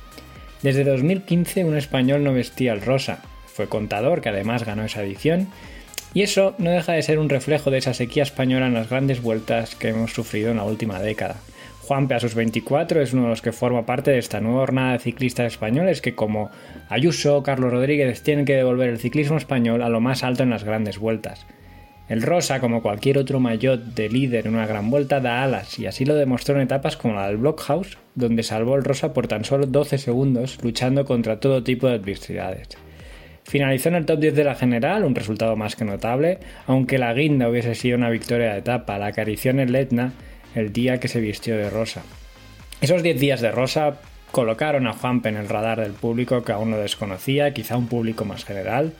[0.62, 5.48] Desde 2015 un español no vestía el rosa, fue contador que además ganó esa edición,
[6.14, 9.22] y eso no deja de ser un reflejo de esa sequía española en las grandes
[9.22, 11.36] vueltas que hemos sufrido en la última década.
[11.82, 14.92] Juanpe a sus 24 es uno de los que forma parte de esta nueva jornada
[14.92, 16.50] de ciclistas españoles que como
[16.88, 20.64] Ayuso, Carlos Rodríguez tienen que devolver el ciclismo español a lo más alto en las
[20.64, 21.44] grandes vueltas.
[22.12, 25.86] El rosa, como cualquier otro maillot de líder en una gran vuelta, da alas y
[25.86, 29.46] así lo demostró en etapas como la del Blockhouse, donde salvó el rosa por tan
[29.46, 32.68] solo 12 segundos luchando contra todo tipo de adversidades.
[33.44, 37.14] Finalizó en el top 10 de la general, un resultado más que notable, aunque la
[37.14, 40.12] guinda hubiese sido una victoria de etapa, la acarició en el Etna
[40.54, 42.02] el día que se vistió de rosa.
[42.82, 46.70] Esos 10 días de rosa colocaron a Juanpe en el radar del público que aún
[46.70, 48.92] no desconocía, quizá un público más general,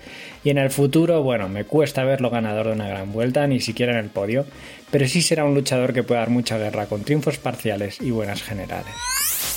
[0.44, 3.92] y en el futuro, bueno, me cuesta verlo ganador de una gran vuelta, ni siquiera
[3.92, 4.46] en el podio,
[4.90, 8.42] pero sí será un luchador que puede dar mucha guerra con triunfos parciales y buenas
[8.42, 8.92] generales.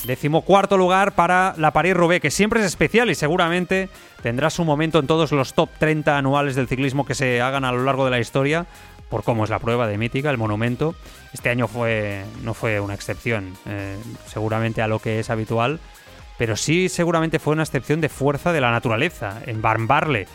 [0.06, 3.90] Decimocuarto lugar para la París-Roubaix, que siempre es especial y seguramente
[4.22, 7.72] tendrá su momento en todos los top 30 anuales del ciclismo que se hagan a
[7.72, 8.68] lo largo de la historia,
[9.10, 10.96] por cómo es la prueba de mítica, el monumento.
[11.34, 15.80] Este año fue, no fue una excepción, eh, seguramente a lo que es habitual,
[16.38, 20.28] pero sí seguramente fue una excepción de fuerza de la naturaleza, en Barnbarle.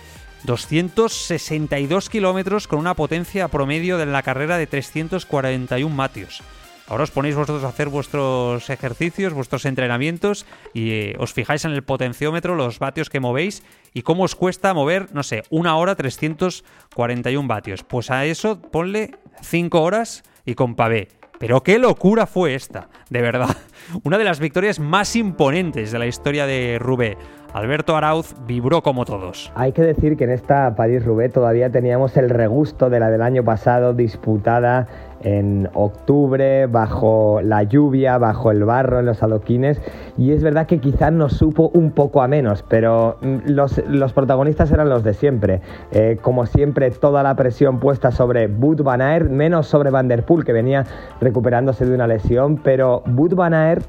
[0.45, 6.43] 262 kilómetros con una potencia promedio de la carrera de 341 vatios.
[6.91, 11.71] Ahora os ponéis vosotros a hacer vuestros ejercicios, vuestros entrenamientos y eh, os fijáis en
[11.71, 13.63] el potenciómetro, los vatios que movéis
[13.95, 17.85] y cómo os cuesta mover, no sé, una hora 341 vatios.
[17.85, 21.07] Pues a eso ponle 5 horas y con pavé.
[21.39, 23.57] Pero qué locura fue esta, de verdad.
[24.05, 27.17] Una de las victorias más imponentes de la historia de Rubé.
[27.53, 29.51] Alberto Arauz vibró como todos.
[29.57, 33.43] Hay que decir que en esta París-Roubaix todavía teníamos el regusto de la del año
[33.43, 34.87] pasado disputada
[35.23, 39.81] en octubre, bajo la lluvia, bajo el barro, en los adoquines,
[40.17, 44.73] y es verdad que quizás nos supo un poco a menos, pero mm, los, protagonistas
[44.73, 45.61] eran los de siempre.
[45.93, 50.25] Eh, como siempre, toda la presión puesta sobre Bud Van Aert, menos sobre Van Der
[50.25, 50.85] Poel, que venía
[51.21, 53.80] recuperándose de una lesión, pero Bud Van Aert,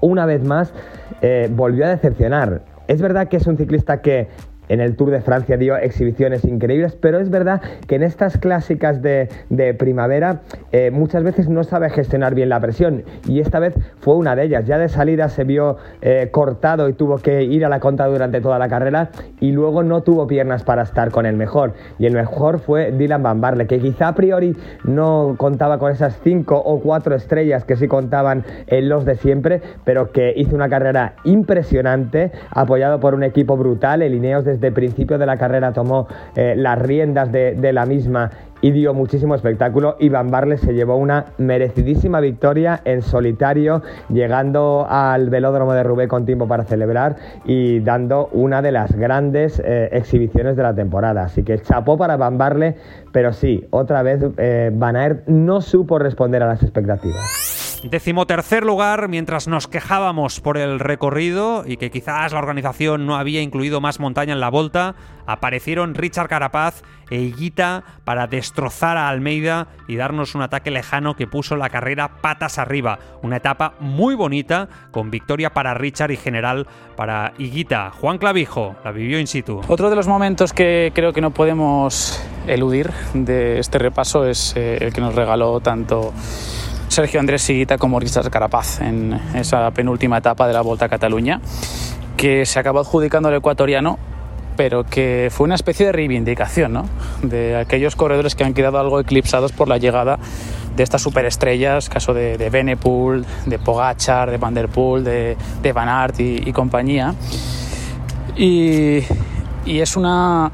[0.00, 0.72] una vez más,
[1.22, 2.62] eh, volvió a decepcionar.
[2.88, 4.28] Es verdad que es un ciclista que
[4.68, 9.02] en el Tour de Francia dio exhibiciones increíbles, pero es verdad que en estas clásicas
[9.02, 9.28] de,
[9.78, 14.36] primavera eh, muchas veces no sabe gestionar bien la presión y esta vez fue una
[14.36, 14.66] de ellas.
[14.66, 18.40] Ya de salida se vio eh, cortado y tuvo que ir a la contra durante
[18.40, 21.74] toda la carrera y luego no tuvo piernas para estar con el mejor.
[21.98, 26.18] Y el mejor fue Dylan Van Barle, que quizá a priori no contaba con esas
[26.22, 30.68] cinco o cuatro estrellas que sí contaban en los de siempre, pero que hizo una
[30.68, 35.72] carrera impresionante, apoyado por un equipo brutal, el Ineos de desde principio de la carrera
[35.72, 38.30] tomó eh, las riendas de, la misma
[38.62, 44.86] y dio muchísimo espectáculo y Van Barle se llevó una merecidísima victoria en solitario, llegando
[44.88, 49.90] al velódromo de Rubé con tiempo para celebrar y dando una de las grandes eh,
[49.92, 51.24] exhibiciones de la temporada.
[51.24, 52.76] Así que chapó para Van Barle,
[53.12, 57.65] pero sí, otra vez eh, Van Aert no supo responder a las expectativas.
[57.90, 63.42] Decimotercer lugar, mientras nos quejábamos por el recorrido y que quizás la organización no había
[63.42, 69.68] incluido más montaña en la volta, aparecieron Richard Carapaz e Higuita para destrozar a Almeida
[69.86, 72.98] y darnos un ataque lejano que puso la carrera patas arriba.
[73.22, 77.92] Una etapa muy bonita, con victoria para Richard y general para Higuita.
[77.92, 79.60] Juan Clavijo la vivió in situ.
[79.68, 84.78] Otro de los momentos que creo que no podemos eludir de este repaso es eh,
[84.80, 86.12] el que nos regaló tanto
[86.96, 91.42] Sergio Andrés Siguita como Richard Carapaz en esa penúltima etapa de la Volta a Cataluña,
[92.16, 93.98] que se acabó adjudicando al ecuatoriano,
[94.56, 96.88] pero que fue una especie de reivindicación ¿no?
[97.20, 100.18] de aquellos corredores que han quedado algo eclipsados por la llegada
[100.74, 105.72] de estas superestrellas, caso de, de Benepool, de Pogachar, de Van Der Poel, de, de
[105.74, 107.14] Van Aert y, compañía.
[108.38, 109.02] Y,
[109.66, 110.50] y es una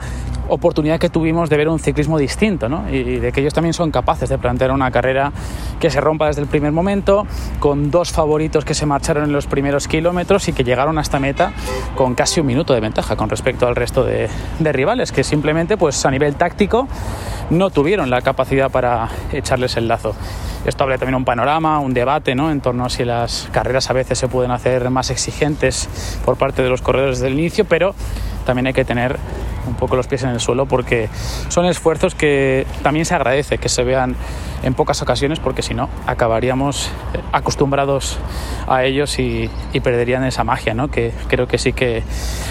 [0.48, 2.88] oportunidad que tuvimos de ver un ciclismo distinto ¿no?
[2.90, 5.32] y de que ellos también son capaces de plantear una carrera
[5.80, 7.26] que se rompa desde el primer momento,
[7.58, 11.18] con dos favoritos que se marcharon en los primeros kilómetros y que llegaron a esta
[11.18, 11.52] meta
[11.96, 14.28] con casi un minuto de ventaja con respecto al resto de,
[14.58, 16.88] de rivales, que simplemente pues a nivel táctico
[17.50, 20.14] no tuvieron la capacidad para echarles el lazo.
[20.64, 22.50] Esto abre también un panorama, un debate ¿no?
[22.50, 25.88] en torno a si las carreras a veces se pueden hacer más exigentes
[26.24, 27.94] por parte de los corredores del inicio, pero
[28.42, 29.18] también hay que tener
[29.66, 31.08] un poco los pies en el suelo porque
[31.48, 34.16] son esfuerzos que también se agradece que se vean
[34.62, 36.90] en pocas ocasiones porque si no acabaríamos
[37.32, 38.18] acostumbrados
[38.66, 39.50] a ellos y,
[39.82, 40.88] perderían esa magia ¿no?
[40.88, 42.04] que creo que sí que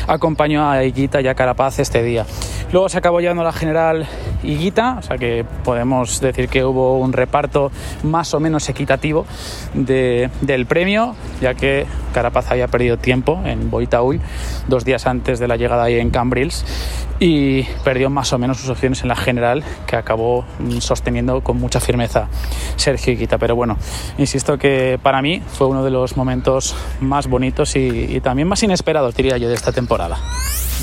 [0.07, 2.25] acompañó a Higuita y a Carapaz este día.
[2.73, 4.05] Luego se acabó llevando la general
[4.43, 7.71] Higuita, o sea que podemos decir que hubo un reparto
[8.03, 9.25] más o menos equitativo
[9.73, 14.19] del premio, ya que Carapaz había perdido tiempo en Boitaúl
[14.67, 16.65] dos días antes de la llegada ahí en Cambrils
[17.23, 21.57] y perdió más o menos sus opciones en la general que acabó mm, sosteniendo con
[21.57, 22.27] mucha firmeza
[22.77, 23.37] Sergio Iquita.
[23.37, 23.77] Pero bueno,
[24.17, 29.15] insisto que para mí fue uno de los momentos más bonitos y, también más inesperados,
[29.15, 30.17] diría yo, de esta temporada.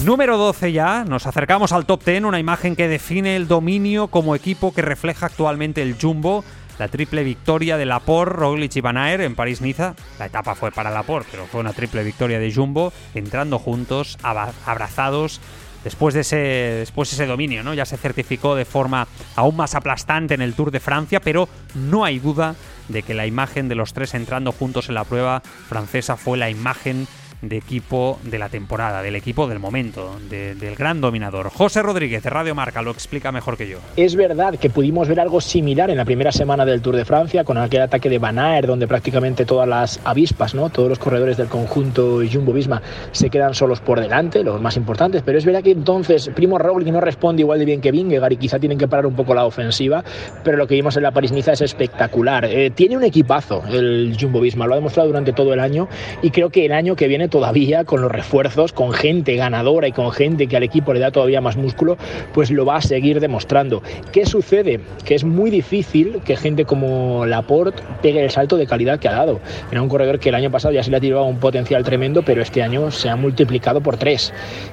[0.05, 4.37] Número 12 ya, nos acercamos al top 10, una imagen que define el dominio como
[4.37, 6.45] equipo que refleja actualmente el Jumbo,
[6.79, 9.97] la triple victoria de Laporte, Roglic y Van Aert en París-Niza.
[10.21, 15.41] La etapa fue para Laporte, pero fue una triple victoria de Jumbo, entrando juntos, abrazados.
[15.85, 17.73] Después de ese, después ese dominio, ¿no?
[17.73, 19.07] Ya se certificó de forma
[19.37, 22.57] aún más aplastante en el Tour de Francia, pero no hay duda
[22.89, 26.51] de que la imagen de los tres entrando juntos en la prueba francesa fue la
[26.51, 27.07] imagen
[27.43, 31.51] de equipo de la temporada, del equipo del momento, del gran dominador.
[31.51, 33.79] José Rodríguez de Radio Marca lo explica mejor que yo.
[33.97, 37.45] Es verdad que pudimos ver algo similar en la primera semana del Tour de Francia
[37.45, 40.71] con aquel ataque de Van Aert donde prácticamente todas las avispas, ¿no?
[40.71, 42.83] todos los corredores del conjunto Jumbo-Visma
[43.13, 46.89] se quedan solos por delante, los más importantes, pero es verdad que entonces Primo Roglic
[46.89, 49.45] no responde igual de bien que Vingegaard y quizá tienen que parar un poco la
[49.45, 50.03] ofensiva,
[50.43, 52.45] pero lo que vimos en la París-Niza es espectacular.
[52.45, 55.89] Eh, tiene un equipazo el Jumbo-Visma, lo ha demostrado durante todo el año
[56.23, 59.93] y creo que el año que viene todavía con los refuerzos, con gente ganadora y
[59.93, 61.97] con gente que al equipo le da todavía más músculo,
[62.33, 63.83] pues lo va a seguir demostrando.
[64.13, 64.81] ¿Qué sucede?
[65.05, 69.13] Que es muy difícil que gente como Laporte pegue el salto de calidad que ha
[69.13, 69.41] dado.
[69.71, 72.23] Era un corredor que el año pasado ya se le ha tirado un potencial tremendo,
[72.23, 74.33] pero este año se ha multiplicado por tres.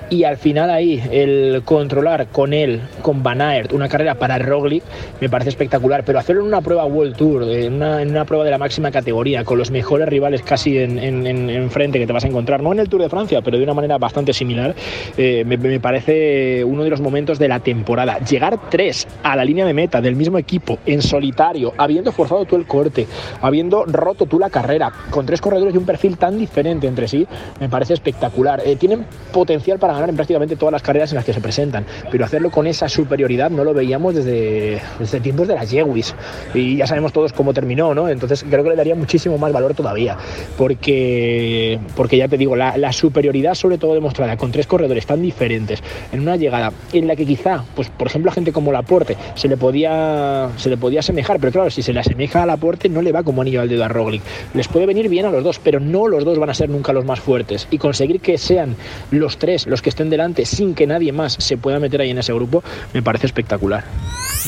[0.09, 4.83] Y al final ahí, el controlar con él, con Van Aert, una carrera para Roglic,
[5.19, 8.57] me parece espectacular, pero hacerlo en una prueba World Tour, en una, prueba de la
[8.57, 12.44] máxima categoría, con los mejores rivales casi en, en frente que te vas a encontrar,
[12.45, 14.75] no en el Tour de Francia, pero de una manera bastante similar,
[15.17, 18.19] eh, me, parece uno de los momentos de la temporada.
[18.19, 22.55] Llegar tres a la línea de meta del mismo equipo, en solitario, habiendo forzado tú
[22.55, 23.07] el corte,
[23.41, 27.27] habiendo roto tú la carrera, con tres corredores de un perfil tan diferente entre sí,
[27.59, 28.61] me parece espectacular.
[28.65, 31.85] Eh, tienen potencial para ganar en prácticamente todas las carreras en las que se presentan,
[32.11, 36.15] pero hacerlo con esa superioridad no lo veíamos desde, desde tiempos de las Yewis.
[36.53, 38.09] Y ya sabemos todos cómo terminó, ¿no?
[38.09, 40.17] Entonces creo que le daría muchísimo más valor todavía,
[40.57, 45.21] porque, porque ya te digo, la, la superioridad sobre todo demostrada con tres corredores tan
[45.21, 45.81] diferentes
[46.11, 49.47] en una llegada en la que quizá, pues por ejemplo a gente como Laporte se
[49.47, 53.01] le podía se le podía asemejar, pero claro, si se le asemeja a Laporte no
[53.01, 54.21] le va como anillo al dedo a Roglic.
[54.53, 56.93] Les puede venir bien a los dos, pero no los dos van a ser nunca
[56.93, 58.75] los más fuertes y conseguir que sean
[59.11, 62.19] los tres los que estén delante sin que nadie más se pueda meter ahí en
[62.19, 62.63] ese grupo
[62.93, 63.83] me parece espectacular.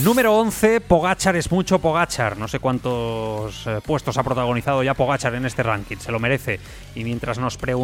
[0.04, 2.38] Número 11, Pogachar es mucho Pogachar.
[2.38, 6.60] No sé cuántos eh, puestos ha protagonizado ya Pogachar en este ranking, se lo merece.
[6.96, 7.77] Y mientras nos preguntamos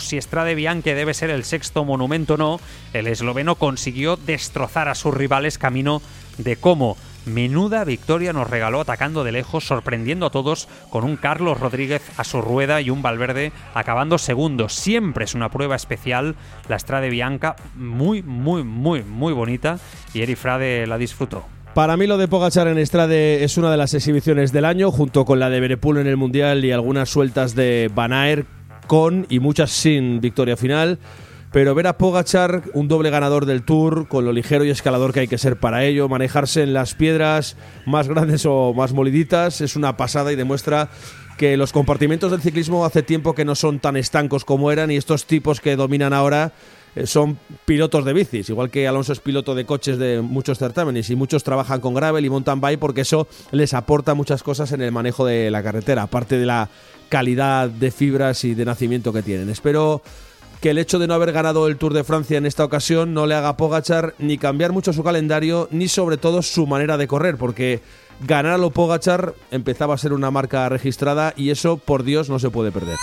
[0.00, 2.60] si Strade Bianche debe ser el sexto monumento o no,
[2.92, 6.02] el esloveno consiguió destrozar a sus rivales camino
[6.36, 6.96] de cómo.
[7.24, 12.24] Menuda victoria nos regaló atacando de lejos, sorprendiendo a todos con un Carlos Rodríguez a
[12.24, 14.68] su rueda y un Valverde acabando segundo.
[14.68, 16.36] Siempre es una prueba especial
[16.68, 19.78] la Strade Bianca, muy, muy, muy, muy bonita
[20.14, 21.44] y Eri Frade la disfrutó.
[21.74, 25.24] Para mí lo de Pogachar en Estrade es una de las exhibiciones del año, junto
[25.24, 28.46] con la de Berepul en el Mundial y algunas sueltas de Van Aert
[28.88, 30.98] con y muchas sin victoria final.
[31.52, 35.20] Pero ver a Pogachar, un doble ganador del Tour, con lo ligero y escalador que
[35.20, 39.74] hay que ser para ello, manejarse en las piedras más grandes o más moliditas, es
[39.74, 40.90] una pasada y demuestra
[41.38, 44.96] que los compartimentos del ciclismo hace tiempo que no son tan estancos como eran y
[44.96, 46.52] estos tipos que dominan ahora
[46.96, 51.08] eh, son pilotos de bicis, igual que Alonso es piloto de coches de muchos certámenes
[51.10, 54.82] y muchos trabajan con gravel y mountain bike porque eso les aporta muchas cosas en
[54.82, 56.68] el manejo de la carretera, aparte de la
[57.08, 59.48] calidad de fibras y de nacimiento que tienen.
[59.48, 60.02] Espero
[60.60, 63.26] que el hecho de no haber ganado el Tour de Francia en esta ocasión no
[63.26, 67.06] le haga a Pogachar ni cambiar mucho su calendario ni sobre todo su manera de
[67.06, 67.80] correr, porque
[68.20, 72.38] ganar a lo Pogachar empezaba a ser una marca registrada y eso, por Dios, no
[72.38, 72.96] se puede perder.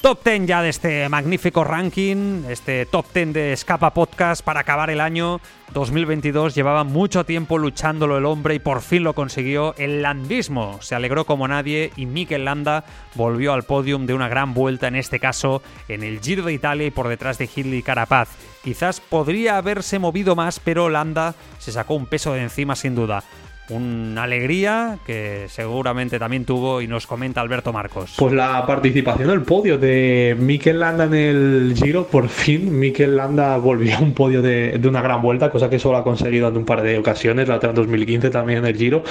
[0.00, 4.88] Top 10 ya de este magnífico ranking, este top 10 de Escapa Podcast para acabar
[4.88, 5.42] el año
[5.74, 6.54] 2022.
[6.54, 9.74] Llevaba mucho tiempo luchándolo el hombre y por fin lo consiguió.
[9.76, 12.84] El landismo se alegró como nadie y Mikel Landa
[13.14, 16.86] volvió al podium de una gran vuelta, en este caso en el Giro de Italia
[16.86, 18.30] y por detrás de Hilly Carapaz.
[18.64, 23.22] Quizás podría haberse movido más, pero Landa se sacó un peso de encima sin duda
[23.70, 28.14] una alegría que seguramente también tuvo y nos comenta Alberto Marcos.
[28.18, 33.56] Pues la participación del podio de Mikel Landa en el Giro, por fin Mikel Landa
[33.58, 36.64] volvió a un podio de, una gran vuelta, cosa que solo ha conseguido en un
[36.64, 39.04] par de ocasiones, la en 2015 también en el Giro.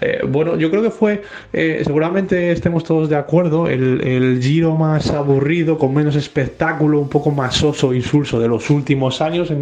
[0.00, 4.76] Eh, bueno, yo creo que fue, eh, seguramente estemos todos de acuerdo, el, el, Giro
[4.76, 9.52] más aburrido, con menos espectáculo, un poco más soso, insulso de los últimos años.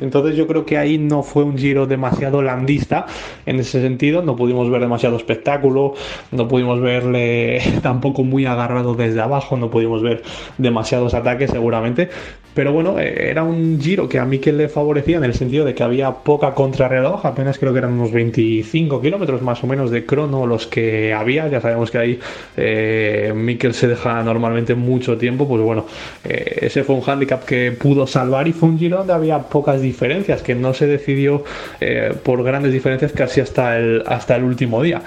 [0.00, 3.06] Entonces yo creo que ahí no fue un Giro demasiado landista
[3.46, 5.94] en ese sentido no pudimos ver demasiado espectáculo,
[6.32, 10.22] no pudimos verle tampoco muy agarrado desde abajo, no pudimos ver
[10.58, 12.08] demasiados ataques seguramente,
[12.54, 15.74] pero bueno, eh, era un giro que a Mikel le favorecía en el sentido de
[15.74, 20.06] que había poca contrarreloj, apenas creo que eran unos 25 kilómetros más o menos de
[20.06, 22.20] crono los que había, ya sabemos que ahí
[22.56, 23.32] eh,
[23.72, 25.84] se deja normalmente mucho tiempo, pues bueno,
[26.24, 29.80] eh, ese fue un handicap que pudo salvar y fue un giro donde había pocas
[29.80, 31.44] diferencias, que no se decidió
[31.80, 35.02] eh, por grandes diferencias casi hasta el, hasta el último día.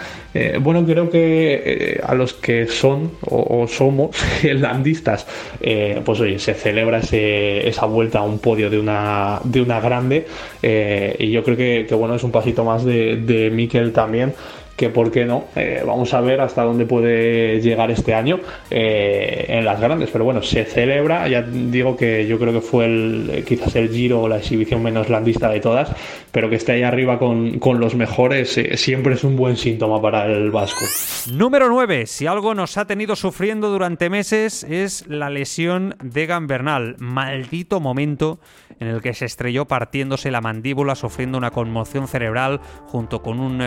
[0.61, 5.25] bueno, creo que a los que son o, somos irlandistas,
[5.59, 10.27] pues oye, se celebra esa vuelta a un podio de una, de una grande
[10.61, 14.33] y yo creo que, bueno, es un pasito más de, de Mikel también
[14.79, 18.39] que por qué no, eh, vamos a ver hasta dónde puede llegar este año
[18.71, 23.43] eh, en las grandes, pero bueno, se celebra, ya digo que yo creo que fue
[23.45, 25.91] quizás el giro o la exhibición menos landista de todas,
[26.31, 30.01] pero que esté ahí arriba con, con los mejores eh, siempre es un buen síntoma
[30.01, 30.85] para el vasco.
[31.29, 36.95] Número 9, si algo nos ha tenido sufriendo durante meses es la lesión de Gambernal,
[36.99, 38.39] maldito momento
[38.79, 43.59] en el que se estrelló partiéndose la mandíbula, sufriendo una conmoción cerebral junto con un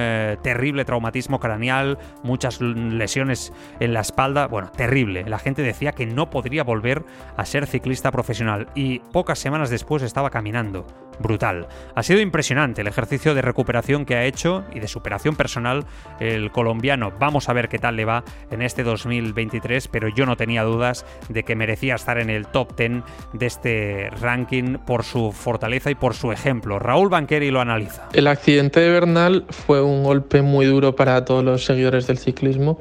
[0.43, 4.47] terrible trauma traumatismo craneal, muchas lesiones en la espalda.
[4.47, 5.25] Bueno, terrible.
[5.25, 7.05] La gente decía que no podría volver
[7.37, 10.87] a ser ciclista profesional y pocas semanas después estaba caminando
[11.19, 11.67] brutal.
[11.95, 15.85] Ha sido impresionante el ejercicio de recuperación que ha hecho y de superación personal
[16.21, 17.13] el colombiano.
[17.19, 21.05] Vamos a ver qué tal le va en este 2023, pero yo no tenía dudas
[21.29, 23.03] de que merecía estar en el top 10
[23.33, 26.79] de este ranking por su fortaleza y por su ejemplo.
[26.79, 28.09] Raúl Banqueri lo analiza.
[28.13, 32.81] El accidente de Bernal fue un golpe muy duro para todos los seguidores del ciclismo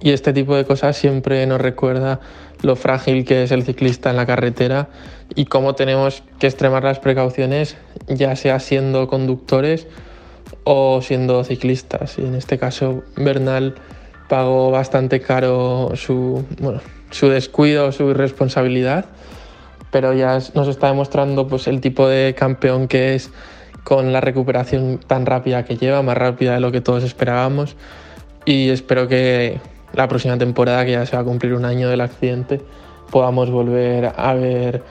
[0.00, 2.20] y este tipo de cosas siempre nos recuerda
[2.62, 4.88] lo frágil que es el ciclista en la carretera
[5.34, 7.76] y cómo tenemos que extremar las precauciones,
[8.08, 9.86] ya sea siendo conductores
[10.64, 12.18] o siendo ciclistas.
[12.18, 13.74] Y en este caso, Bernal
[14.28, 16.80] pagó bastante caro su, bueno,
[17.10, 19.06] su descuido, su irresponsabilidad,
[19.90, 23.30] pero ya nos está demostrando pues, el tipo de campeón que es
[23.84, 27.76] con la recuperación tan rápida que lleva, más rápida de lo que todos esperábamos.
[28.46, 29.60] Y espero que
[29.92, 32.60] la próxima temporada, que ya se va a cumplir un año del accidente,
[33.10, 34.82] podamos volver a ver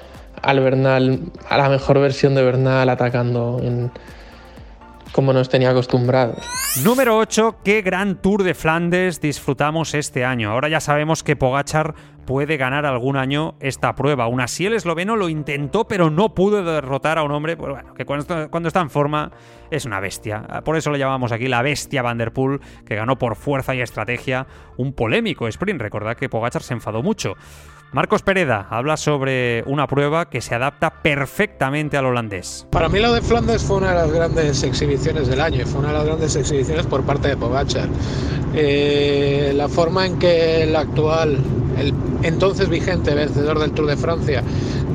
[0.43, 3.91] al Bernal, a la mejor versión de Bernal atacando en,
[5.13, 6.45] como nos tenía acostumbrados.
[6.83, 7.57] Número 8.
[7.63, 10.51] Qué gran Tour de Flandes disfrutamos este año.
[10.51, 14.25] Ahora ya sabemos que Pogachar puede ganar algún año esta prueba.
[14.25, 18.05] Aún así, el esloveno lo intentó, pero no pudo derrotar a un hombre pues que
[18.05, 19.31] cuando, cuando está en forma
[19.71, 20.41] es una bestia.
[20.65, 23.81] Por eso le llamamos aquí la bestia Van Der Poel, que ganó por fuerza y
[23.81, 25.81] estrategia un polémico sprint.
[25.81, 27.35] Recordad que Pogachar se enfadó mucho.
[27.93, 32.65] Marcos Pereda habla sobre una prueba que se adapta perfectamente al holandés.
[32.71, 35.89] Para mí lo de Flandes fue una de las grandes exhibiciones del año, fue una
[35.89, 37.87] de las grandes exhibiciones por parte de Pogacar.
[38.55, 41.37] Eh, la forma en que el actual,
[41.77, 44.43] el entonces vigente vencedor del Tour de Francia,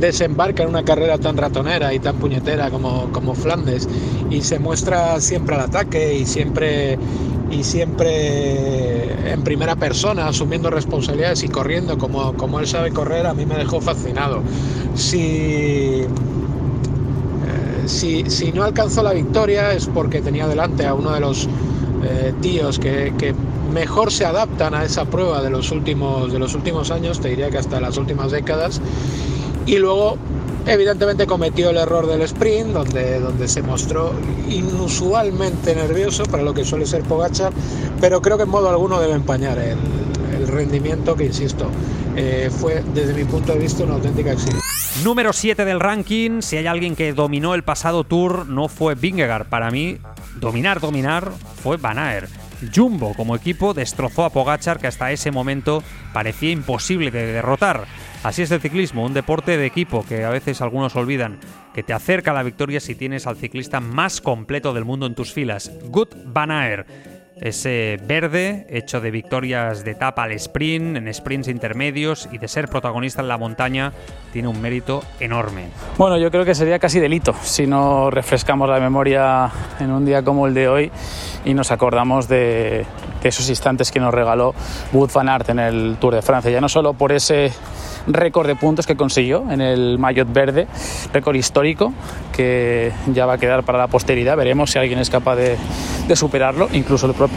[0.00, 3.88] desembarca en una carrera tan ratonera y tan puñetera como, como Flandes
[4.28, 6.98] y se muestra siempre al ataque y siempre
[7.50, 13.34] y siempre en primera persona, asumiendo responsabilidades y corriendo como, como él sabe correr, a
[13.34, 14.42] mí me dejó fascinado.
[14.94, 16.08] Si, eh,
[17.86, 21.48] si, si, no alcanzó la victoria es porque tenía delante a uno de los
[22.04, 23.34] eh, tíos que, que,
[23.72, 27.50] mejor se adaptan a esa prueba de los, últimos, de los últimos años, te diría
[27.50, 28.80] que hasta las últimas décadas.
[29.66, 30.16] Y luego
[30.68, 34.12] Evidentemente cometió el error del sprint, donde, donde se mostró
[34.50, 37.54] inusualmente nervioso para lo que suele ser Pogachar,
[38.02, 39.78] pero creo que en modo alguno debe empañar el,
[40.46, 41.70] rendimiento que, insisto,
[42.18, 44.60] eh, fue desde mi punto de vista una auténtica exhibición.
[45.04, 49.46] Número 7 del ranking, si hay alguien que dominó el pasado tour, no fue Vingegaard.
[49.46, 49.98] Para mí,
[50.40, 51.30] dominar, dominar,
[51.62, 52.28] fue Van Aert.
[52.74, 57.86] Jumbo como equipo destrozó a Pogachar que hasta ese momento parecía imposible de derrotar.
[58.24, 61.38] Así es el ciclismo, un deporte de equipo que a veces algunos olvidan,
[61.72, 65.14] que te acerca a la victoria si tienes al ciclista más completo del mundo en
[65.14, 65.70] tus filas.
[65.84, 66.50] Good Van
[67.40, 72.68] ese verde hecho de victorias de etapa al sprint, en sprints intermedios y de ser
[72.68, 73.92] protagonista en la montaña,
[74.32, 75.68] tiene un mérito enorme.
[75.96, 80.22] Bueno, yo creo que sería casi delito si no refrescamos la memoria en un día
[80.22, 80.90] como el de hoy
[81.44, 82.86] y nos acordamos de,
[83.22, 84.54] esos instantes que nos regaló
[84.92, 87.52] Wood Van Aert en el Tour de Francia, ya no solo por ese
[88.06, 90.66] récord de puntos que consiguió en el maillot verde,
[91.12, 91.92] récord histórico
[92.32, 94.36] que ya va a quedar para la posteridad.
[94.36, 95.56] Veremos si alguien es capaz de,
[96.14, 97.27] superarlo, incluso el propio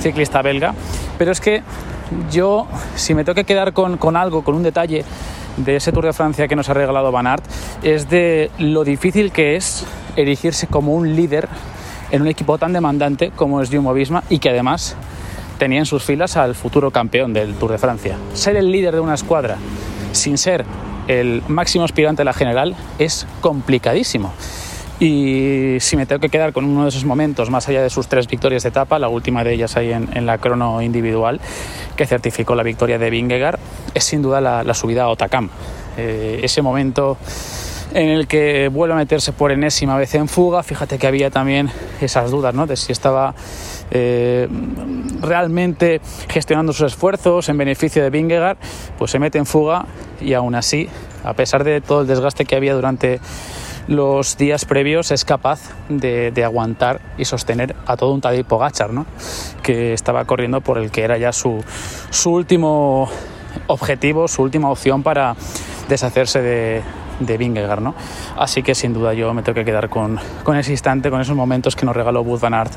[0.00, 0.74] ciclista belga.
[1.18, 1.62] Pero es que
[2.30, 5.04] yo, si me tengo que quedar con, con algo, con un detalle
[5.56, 7.44] de ese Tour de Francia que nos ha regalado Van Aert,
[7.82, 9.84] es de lo difícil que es
[10.16, 11.48] erigirse como un líder
[12.10, 14.96] en un equipo tan demandante como es Jumbo Visma y que además
[15.58, 18.16] tenía en sus filas al futuro campeón del Tour de Francia.
[18.34, 19.56] Ser el líder de una escuadra
[20.12, 20.64] sin ser
[21.08, 24.32] el máximo aspirante a la general es complicadísimo.
[25.02, 28.06] Y si me tengo que quedar con uno de esos momentos, más allá de sus
[28.06, 31.40] tres victorias de etapa, la última de ellas ahí en, la crono individual,
[31.96, 33.58] que certificó la victoria de Vingegaard,
[33.94, 35.50] es sin duda la, subida a Otakam.
[35.96, 37.18] Eh, ese momento
[37.94, 41.68] en el que vuelve a meterse por enésima vez en fuga, fíjate que había también
[42.00, 42.68] esas dudas ¿no?
[42.68, 43.34] de si estaba
[43.90, 44.46] eh,
[45.20, 48.56] realmente gestionando sus esfuerzos en beneficio de Vingegaard,
[48.98, 49.84] pues se mete en fuga
[50.20, 50.88] y aún así,
[51.24, 53.18] a pesar de todo el desgaste que había durante
[53.88, 59.06] los días previos es capaz de, aguantar y sostener a todo un Tadej Pogachar, ¿no?
[59.62, 61.64] que estaba corriendo por el que era ya su,
[62.10, 63.08] su último
[63.66, 65.36] objetivo, su última opción para
[65.88, 66.82] deshacerse de,
[67.20, 67.94] de Vingegaard, ¿no?
[68.36, 71.36] Así que sin duda yo me tengo que quedar con, con ese instante, con esos
[71.36, 72.72] momentos que nos regaló Wout van Aert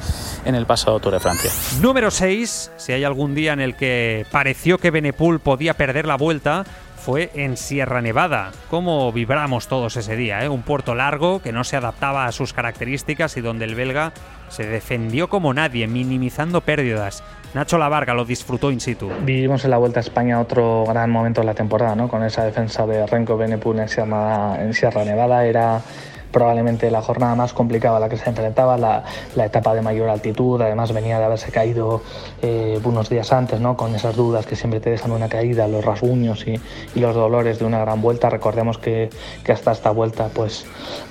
[0.46, 1.52] en el pasado Tour de Francia.
[1.82, 6.18] Número 6, si hay algún día en el que pareció que Benepul podía perder la
[6.18, 6.66] vuelta,
[7.06, 8.52] fue en Sierra Nevada.
[8.72, 10.44] ¿Cómo vibramos todos ese día?
[10.44, 10.50] Eh?
[10.50, 14.12] Un puerto largo que no se adaptaba a sus características y donde el belga
[14.50, 17.24] se defendió como nadie, minimizando pérdidas.
[17.54, 19.12] Nacho Lavarga lo disfrutó in situ.
[19.22, 22.08] Vivimos en la Vuelta a España otro gran momento de la temporada, ¿no?
[22.08, 25.46] con esa defensa de Renko Benepul en en Sierra Nevada.
[25.46, 25.82] Era
[26.36, 29.06] probablemente la jornada más complicada a la que se enfrentaba, la,
[29.46, 32.02] etapa de mayor altitud, además venía de haberse caído
[32.42, 33.78] eh, unos días antes, ¿no?
[33.78, 36.60] con esas dudas que siempre te dejan una caída, los rasguños y,
[37.00, 38.30] los dolores de una gran vuelta.
[38.30, 39.10] Recordemos que,
[39.48, 40.66] hasta esta vuelta pues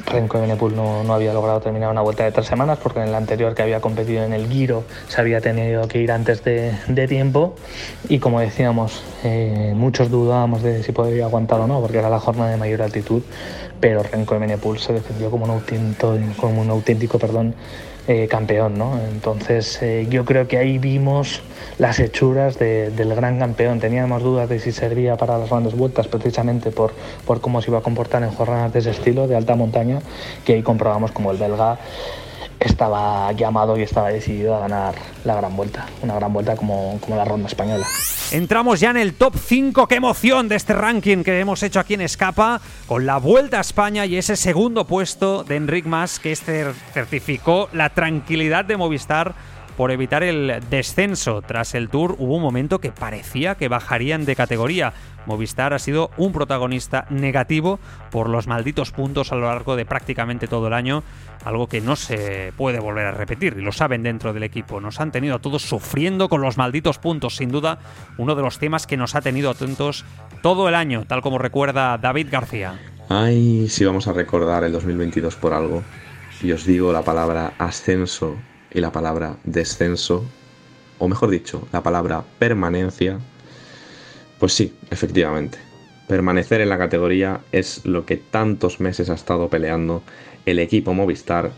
[0.04, 3.16] Renko Benepul no, no había logrado terminar una vuelta de tres semanas porque en la
[3.16, 6.74] anterior que había competido en el Giro se había tenido que ir antes de,
[7.08, 7.54] tiempo
[8.10, 12.20] y como decíamos, eh, muchos dudábamos de si podría aguantar o no porque era la
[12.20, 13.22] jornada de mayor altitud
[13.80, 17.54] pero Renko Benepul se defendió como un auténtico, como un auténtico perdón,
[18.06, 18.78] eh, campeón.
[18.78, 19.00] ¿no?
[19.10, 21.40] Entonces eh, yo creo que ahí vimos
[21.78, 23.80] las hechuras del gran campeón.
[23.80, 26.92] Teníamos dudas de si servía para las grandes vueltas precisamente por,
[27.26, 30.00] por cómo se iba a comportar en jornadas de ese estilo, de alta montaña,
[30.44, 31.78] que ahí comprobamos como el belga
[32.64, 34.94] estaba llamado y estaba decidido a ganar
[35.24, 37.86] la gran vuelta, una gran vuelta como, la ronda española.
[38.30, 41.94] Entramos ya en el top 5, qué emoción de este ranking que hemos hecho aquí
[41.94, 46.32] en Escapa, con la vuelta a España y ese segundo puesto de Enric Mas que
[46.32, 49.34] este certificó la tranquilidad de Movistar
[49.76, 51.42] por evitar el descenso.
[51.42, 54.92] Tras el Tour hubo un momento que parecía que bajarían de categoría.
[55.26, 57.78] Movistar ha sido un protagonista negativo
[58.10, 61.02] por los malditos puntos a lo largo de prácticamente todo el año,
[61.44, 64.80] algo que no se puede volver a repetir y lo saben dentro del equipo.
[64.80, 67.78] Nos han tenido a todos sufriendo con los malditos puntos, sin duda
[68.18, 70.04] uno de los temas que nos ha tenido atentos
[70.42, 72.78] todo el año, tal como recuerda David García.
[73.08, 75.82] Ay, si vamos a recordar el 2022 por algo.
[76.42, 78.36] Y os digo la palabra ascenso
[78.74, 80.24] y la palabra descenso,
[80.98, 83.18] o mejor dicho, la palabra permanencia,
[84.38, 85.58] pues sí, efectivamente.
[86.08, 90.02] Permanecer en la categoría es lo que tantos meses ha estado peleando
[90.44, 91.52] el equipo Movistar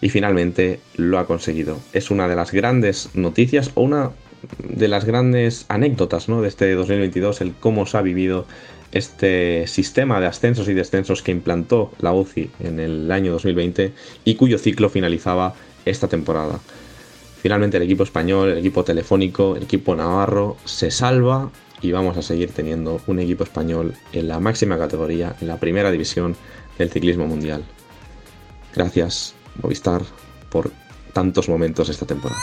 [0.00, 1.80] y finalmente lo ha conseguido.
[1.92, 4.12] Es una de las grandes noticias o una
[4.58, 6.42] de las grandes anécdotas ¿no?
[6.42, 8.46] de este 2022, el cómo se ha vivido
[8.92, 13.92] este sistema de ascensos y descensos que implantó la UCI en el año 2020
[14.24, 15.54] y cuyo ciclo finalizaba
[15.86, 16.60] esta temporada.
[17.40, 22.22] Finalmente el equipo español, el equipo telefónico, el equipo navarro se salva y vamos a
[22.22, 26.36] seguir teniendo un equipo español en la máxima categoría, en la primera división
[26.76, 27.64] del ciclismo mundial.
[28.74, 30.02] Gracias, Movistar,
[30.50, 30.70] por
[31.12, 32.40] tantos momentos esta temporada.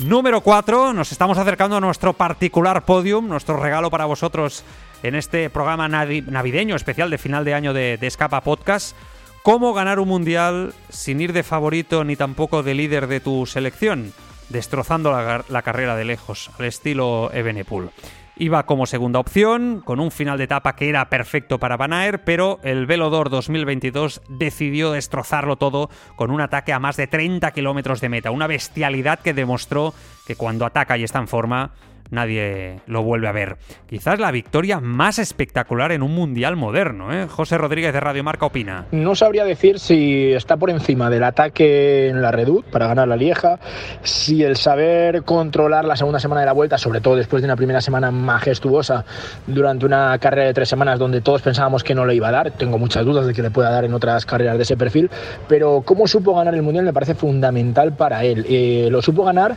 [0.00, 4.64] Número 4, nos estamos acercando a nuestro particular podium, nuestro regalo para vosotros
[5.02, 8.96] en este programa navideño especial de final de año de, de Escapa Podcast
[9.44, 14.14] ¿Cómo ganar un mundial sin ir de favorito ni tampoco de líder de tu selección?
[14.48, 17.90] Destrozando la, carrera de lejos, al estilo Ebenepul.
[18.36, 22.58] Iba como segunda opción, con un final de etapa que era perfecto para Van pero
[22.62, 28.08] el Velodor 2022 decidió destrozarlo todo con un ataque a más de 30 kilómetros de
[28.08, 28.30] meta.
[28.30, 29.92] Una bestialidad que demostró
[30.26, 31.72] que cuando ataca y está en forma,
[32.10, 33.56] nadie lo vuelve a ver.
[33.86, 37.12] Quizás la victoria más espectacular en un mundial moderno.
[37.12, 37.26] ¿eh?
[37.28, 38.86] José Rodríguez de Radio Marca opina.
[38.92, 43.16] No sabría decir si está por encima del ataque en la Redut para ganar la
[43.16, 43.58] Lieja,
[44.02, 47.56] si el saber controlar la segunda semana de la vuelta, sobre todo después de una
[47.56, 49.04] primera semana majestuosa
[49.46, 52.50] durante una carrera de tres semanas donde todos pensábamos que no le iba a dar.
[52.52, 55.10] Tengo muchas dudas de que le pueda dar en otras carreras de ese perfil,
[55.48, 58.46] pero cómo supo ganar el mundial me parece fundamental para él.
[58.48, 59.56] Eh, lo supo ganar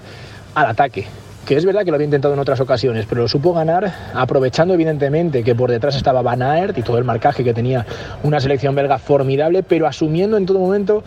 [0.55, 1.05] al ataque
[1.47, 4.73] que es verdad que lo había intentado en otras ocasiones, pero lo supo ganar aprovechando
[4.73, 7.85] evidentemente que por detrás estaba Van Aert y todo el marcaje que tenía
[8.23, 11.03] una selección belga formidable, pero asumiendo en todo momento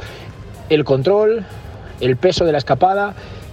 [0.70, 1.44] el control,
[2.00, 3.12] el peso de la escapada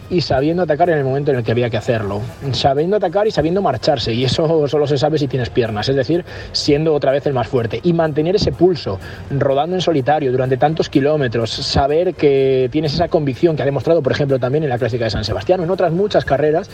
[0.09, 2.21] y sabiendo atacar en el momento en el que había que hacerlo.
[2.51, 4.13] Sabiendo atacar y sabiendo marcharse.
[4.13, 5.89] Y eso solo se sabe si tienes piernas.
[5.89, 7.79] Es decir, siendo otra vez el más fuerte.
[7.83, 8.99] Y mantener ese pulso,
[9.31, 11.51] rodando en solitario durante tantos kilómetros.
[11.51, 15.09] Saber que tienes esa convicción que ha demostrado, por ejemplo, también en la Clásica de
[15.11, 16.69] San Sebastián en otras muchas carreras,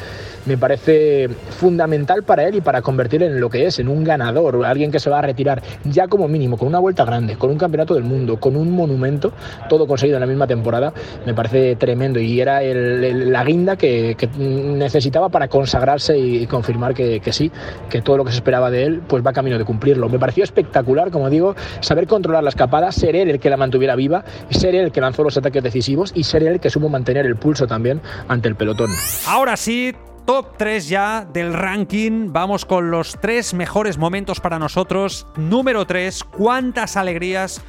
[0.45, 4.65] me parece fundamental para él y para convertirlo en lo que es, en un ganador.
[4.65, 7.57] Alguien que se va a retirar ya como mínimo, con una vuelta grande, con un
[7.57, 9.31] campeonato del mundo, con un monumento,
[9.69, 10.93] todo conseguido en la misma temporada.
[11.25, 12.19] Me parece tremendo.
[12.19, 17.51] Y era el la guinda que, necesitaba para consagrarse y confirmar que, sí,
[17.89, 20.09] que todo lo que se esperaba de él pues va camino de cumplirlo.
[20.09, 23.95] Me pareció espectacular, como digo, saber controlar la escapada, ser él el que la mantuviera
[23.95, 26.89] viva, ser él el que lanzó los ataques decisivos y ser él el que supo
[26.89, 28.89] mantener el pulso también ante el pelotón.
[29.27, 29.93] Ahora sí,
[30.25, 32.31] top 3 ya del ranking.
[32.31, 35.27] Vamos con los tres mejores momentos para nosotros.
[35.35, 37.61] Número 3, cuántas alegrías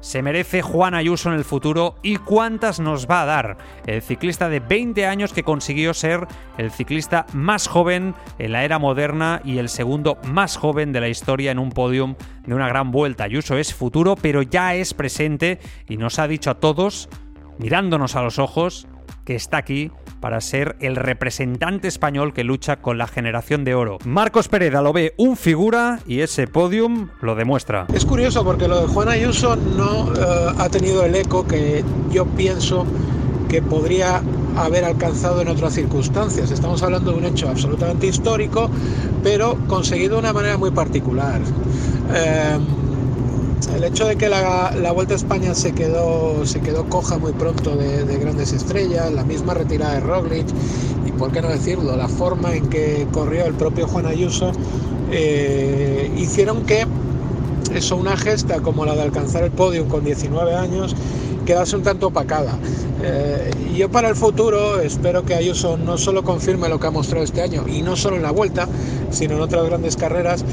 [0.00, 4.48] se merece Juan Ayuso en el futuro y cuántas nos va a dar el ciclista
[4.48, 6.26] de 20 años que consiguió ser
[6.56, 11.08] el ciclista más joven en la era moderna y el segundo más joven de la
[11.08, 12.14] historia en un podium
[12.46, 13.24] de una gran vuelta.
[13.24, 17.08] Ayuso es futuro, pero ya es presente y nos ha dicho a todos,
[17.58, 18.86] mirándonos a los ojos,
[19.24, 19.90] que está aquí
[20.20, 23.98] para ser el representante español que lucha con la generación de oro.
[24.04, 27.86] Marcos Pereda lo ve un figura y ese podium lo demuestra.
[27.92, 32.26] Es curioso porque lo de Juan Ayuso no eh, ha tenido el eco que yo
[32.26, 32.86] pienso
[33.48, 34.22] que podría
[34.56, 36.50] haber alcanzado en otras circunstancias.
[36.50, 38.70] Estamos hablando de un hecho absolutamente histórico,
[39.22, 41.40] pero conseguido de una manera muy particular.
[42.14, 42.58] Eh,
[43.66, 47.76] el hecho de que la, Vuelta a España se quedó, se quedó coja muy pronto
[47.76, 50.46] de, grandes estrellas, la misma retirada de Roglic
[51.06, 54.52] y por qué no decirlo, la forma en que corrió el propio Juan Ayuso,
[55.10, 56.86] eh, hicieron que
[57.74, 60.94] eso, una gesta como la de alcanzar el podio con 19 años,
[61.44, 62.56] quedase un tanto opacada.
[63.02, 67.24] Eh, yo para el futuro espero que Ayuso no solo confirme lo que ha mostrado
[67.24, 68.68] este año, y no solo en la Vuelta,
[69.10, 70.44] sino en otras grandes carreras,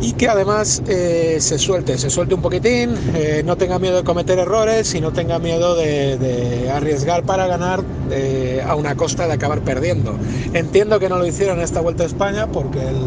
[0.00, 4.04] y que además eh, se suelte, se suelte un poquitín, eh, no tenga miedo de
[4.04, 9.32] cometer errores y no tenga miedo de, arriesgar para ganar eh, a una costa de
[9.32, 10.16] acabar perdiendo.
[10.52, 13.06] Entiendo que no lo hicieron en esta Vuelta a España porque el,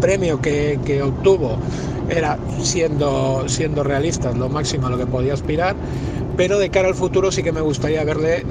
[0.00, 1.58] premio que, obtuvo
[2.08, 5.76] era, siendo, siendo realistas, lo máximo a lo que podía aspirar,
[6.36, 8.44] pero de cara al futuro sí que me gustaría verle,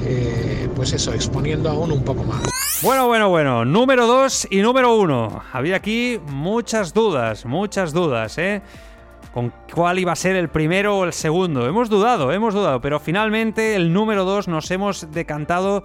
[0.75, 2.41] pues eso, exponiendo aún un poco más.
[2.81, 3.63] Bueno, bueno, bueno.
[3.63, 5.43] Número 2 y número 1.
[5.53, 8.61] Había aquí muchas dudas, muchas dudas, ¿eh?
[9.33, 11.65] Con cuál iba a ser el primero o el segundo.
[11.67, 15.83] Hemos dudado, hemos dudado, pero finalmente el número 2 nos hemos decantado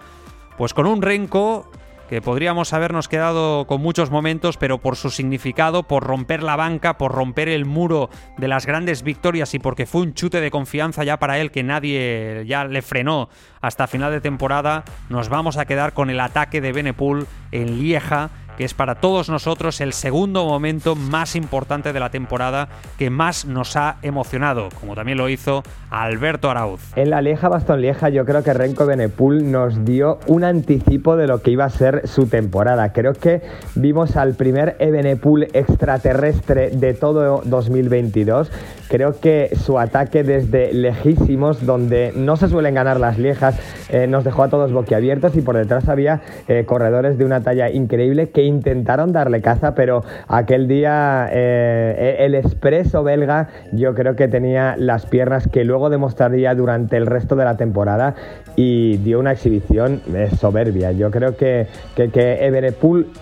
[0.59, 1.71] pues con un Renko
[2.11, 6.99] que podríamos habernos quedado con muchos momentos, pero por su significado, por romper la banca,
[6.99, 11.05] por romper el muro de las grandes victorias y porque fue un chute de confianza
[11.05, 13.29] ya para él que nadie ya le frenó
[13.61, 18.31] hasta final de temporada, nos vamos a quedar con el ataque de Benepool en Lieja
[18.57, 23.45] que es para todos nosotros el segundo momento más importante de la temporada que más
[23.45, 26.81] nos ha emocionado, como también lo hizo Alberto Arauz.
[26.97, 31.27] En la Lieja Bastón Lieja yo creo que Renko Benepul nos dio un anticipo de
[31.27, 32.93] lo que iba a ser su temporada.
[32.93, 33.43] Creo que
[33.75, 38.51] vimos al primer Ebenepul extraterrestre de todo 2022.
[38.89, 43.57] Creo que su ataque desde lejísimos, donde no se suelen ganar las Liejas,
[43.89, 47.71] eh, nos dejó a todos boquiabiertos y por detrás había eh, corredores de una talla
[47.71, 54.29] increíble que intentaron darle caza, pero aquel día eh, el expreso belga yo creo que
[54.29, 58.15] tenía las piernas que luego demostraría durante el resto de la temporada
[58.57, 60.93] y dio una exhibición eh, soberbia.
[60.93, 62.51] Yo creo que, que, que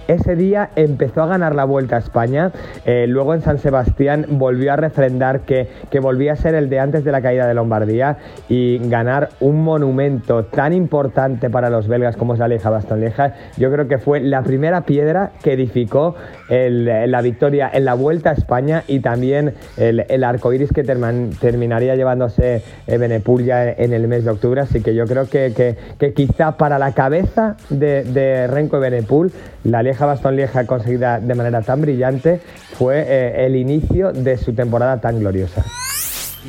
[0.08, 2.50] ese día empezó a ganar la Vuelta a España,
[2.86, 6.80] eh, luego en San Sebastián volvió a refrendar que, que volvía a ser el de
[6.80, 8.16] antes de la caída de Lombardía
[8.48, 13.34] y ganar un monumento tan importante para los belgas como es la Lieja Bastón Lieja,
[13.56, 15.07] yo creo que fue la primera piedra
[15.42, 16.14] que edificó
[16.48, 21.94] la victoria en la Vuelta a España y también el, el arco iris que terminaría
[21.94, 24.60] llevándose Benepul ya en el mes de octubre.
[24.60, 25.76] Así que yo creo que,
[26.14, 29.32] quizá para la cabeza de, de Renko Benepul,
[29.64, 32.40] la Lieja Bastón Lieja conseguida de manera tan brillante
[32.78, 35.64] fue eh, el inicio de su temporada tan gloriosa.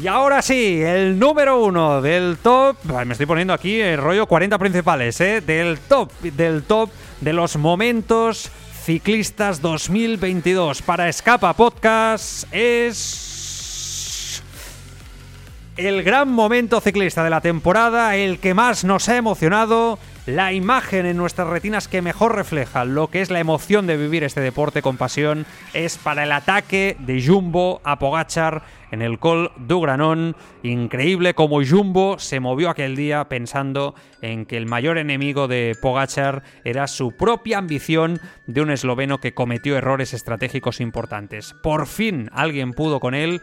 [0.01, 2.77] Y ahora sí, el número uno del top.
[3.05, 5.41] Me estoy poniendo aquí el rollo 40 principales, ¿eh?
[5.41, 6.89] Del top, del top
[7.21, 8.49] de los momentos
[8.83, 14.41] ciclistas 2022 para Escapa Podcast es
[15.75, 19.99] el gran momento ciclista de la temporada, el que más nos ha emocionado,
[20.29, 24.23] La imagen en nuestras retinas que mejor refleja lo que es la emoción de vivir
[24.23, 28.61] este deporte con pasión es para el ataque de Jumbo a Pogachar
[28.91, 30.35] en el Col du Granón.
[30.61, 36.43] Increíble como Jumbo se movió aquel día pensando en que el mayor enemigo de Pogachar
[36.63, 41.55] era su propia ambición de un esloveno que cometió errores estratégicos importantes.
[41.63, 43.41] Por fin alguien pudo con él.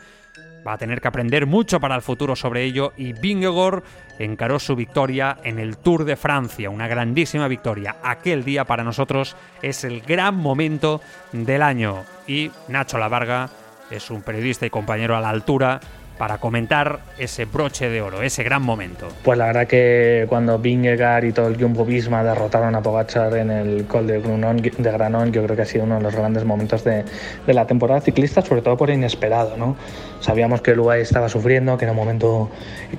[0.67, 3.83] Va a tener que aprender mucho para el futuro sobre ello y Vingegaard
[4.19, 7.97] encaró su victoria en el Tour de Francia, una grandísima victoria.
[8.03, 11.01] Aquel día para nosotros es el gran momento
[11.33, 13.51] del año y Nacho Lavarga
[13.91, 15.81] es un periodista y compañero a la altura
[16.19, 19.09] para comentar ese broche de oro, ese gran momento.
[19.23, 23.51] Pues la verdad que cuando Vingegaard y todo el Jumbo Visma derrotaron a Pogachar en
[23.51, 26.45] el Col de, Granón, de Granón, yo creo que ha sido uno de los grandes
[26.45, 27.05] momentos de,
[27.47, 29.77] de la temporada ciclista, sobre todo por inesperado, ¿no?
[30.21, 32.51] Sabíamos que el UAE estaba sufriendo, que era un momento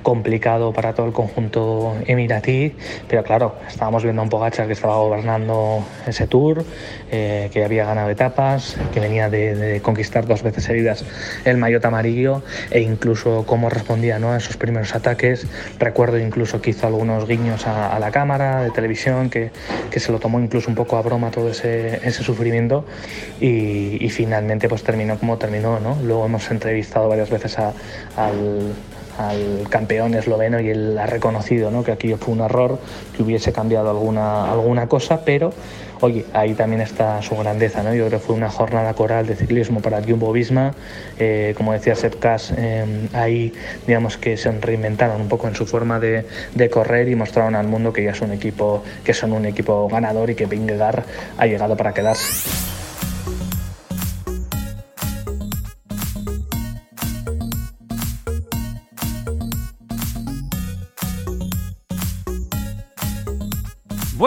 [0.02, 2.76] complicado para todo el conjunto emiratí,
[3.08, 6.64] pero claro, estábamos viendo a un Pogacar que estaba gobernando ese tour,
[7.12, 11.06] eh, que había ganado etapas, que venía de, conquistar dos veces seguidas
[11.46, 12.42] el maillot amarillo
[12.72, 15.48] e incluso cómo respondía a esos primeros ataques.
[15.80, 19.52] Recuerdo incluso que hizo algunos guiños a, la cámara de televisión, que,
[19.92, 22.86] que, se lo tomó incluso un poco a broma todo ese, sufrimiento
[23.40, 25.80] y, finalmente pues terminó como terminó.
[26.04, 28.74] Luego hemos entrevistado varias veces al,
[29.70, 31.84] campeón esloveno y él ha reconocido ¿no?
[31.84, 32.78] que aquello fue un error,
[33.16, 35.52] que hubiese cambiado alguna, alguna cosa, pero
[36.02, 37.84] oye, ahí también está su grandeza.
[37.84, 37.94] ¿no?
[37.94, 40.74] Yo creo que fue una jornada coral de ciclismo para Jumbo Visma.
[41.20, 43.54] Eh, como decía Seth Kass, eh, ahí
[43.86, 47.68] digamos que se reinventaron un poco en su forma de, de, correr y mostraron al
[47.68, 51.04] mundo que ya es un equipo, que son un equipo ganador y que Vingegaard
[51.38, 52.77] ha llegado para quedarse.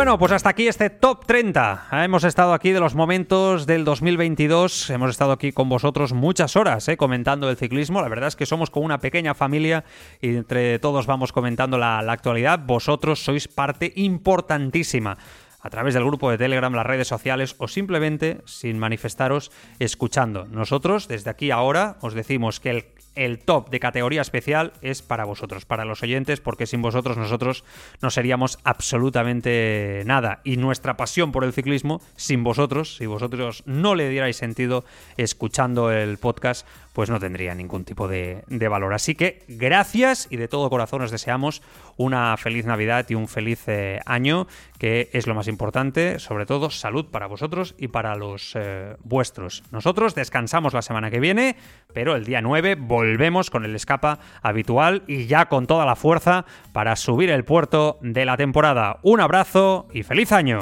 [0.00, 1.88] Bueno, pues hasta aquí este top 30.
[1.92, 4.88] Hemos estado aquí de los momentos del 2022.
[4.88, 6.96] Hemos estado aquí con vosotros muchas horas ¿eh?
[6.96, 8.00] comentando el ciclismo.
[8.00, 9.84] La verdad es que somos como una pequeña familia
[10.22, 12.60] y entre todos vamos comentando la, la actualidad.
[12.60, 15.18] Vosotros sois parte importantísima
[15.60, 20.46] a través del grupo de Telegram, las redes sociales o simplemente sin manifestaros escuchando.
[20.46, 22.84] Nosotros desde aquí ahora os decimos que el
[23.14, 27.64] el top de categoría especial es para vosotros, para los oyentes, porque sin vosotros nosotros
[28.00, 30.40] no seríamos absolutamente nada.
[30.44, 34.84] Y nuestra pasión por el ciclismo, sin vosotros, si vosotros no le dierais sentido
[35.16, 38.94] escuchando el podcast, pues no tendría ningún tipo de, valor.
[38.94, 41.62] Así que gracias y de todo corazón os deseamos
[41.96, 44.46] una feliz Navidad y un feliz eh, año,
[44.78, 49.62] que es lo más importante, sobre todo salud para vosotros y para los eh, vuestros.
[49.70, 51.56] Nosotros descansamos la semana que viene,
[51.92, 56.44] pero el día 9 volvemos con el escapa habitual y ya con toda la fuerza
[56.72, 58.98] para subir el puerto de la temporada.
[59.02, 60.60] Un abrazo y feliz año.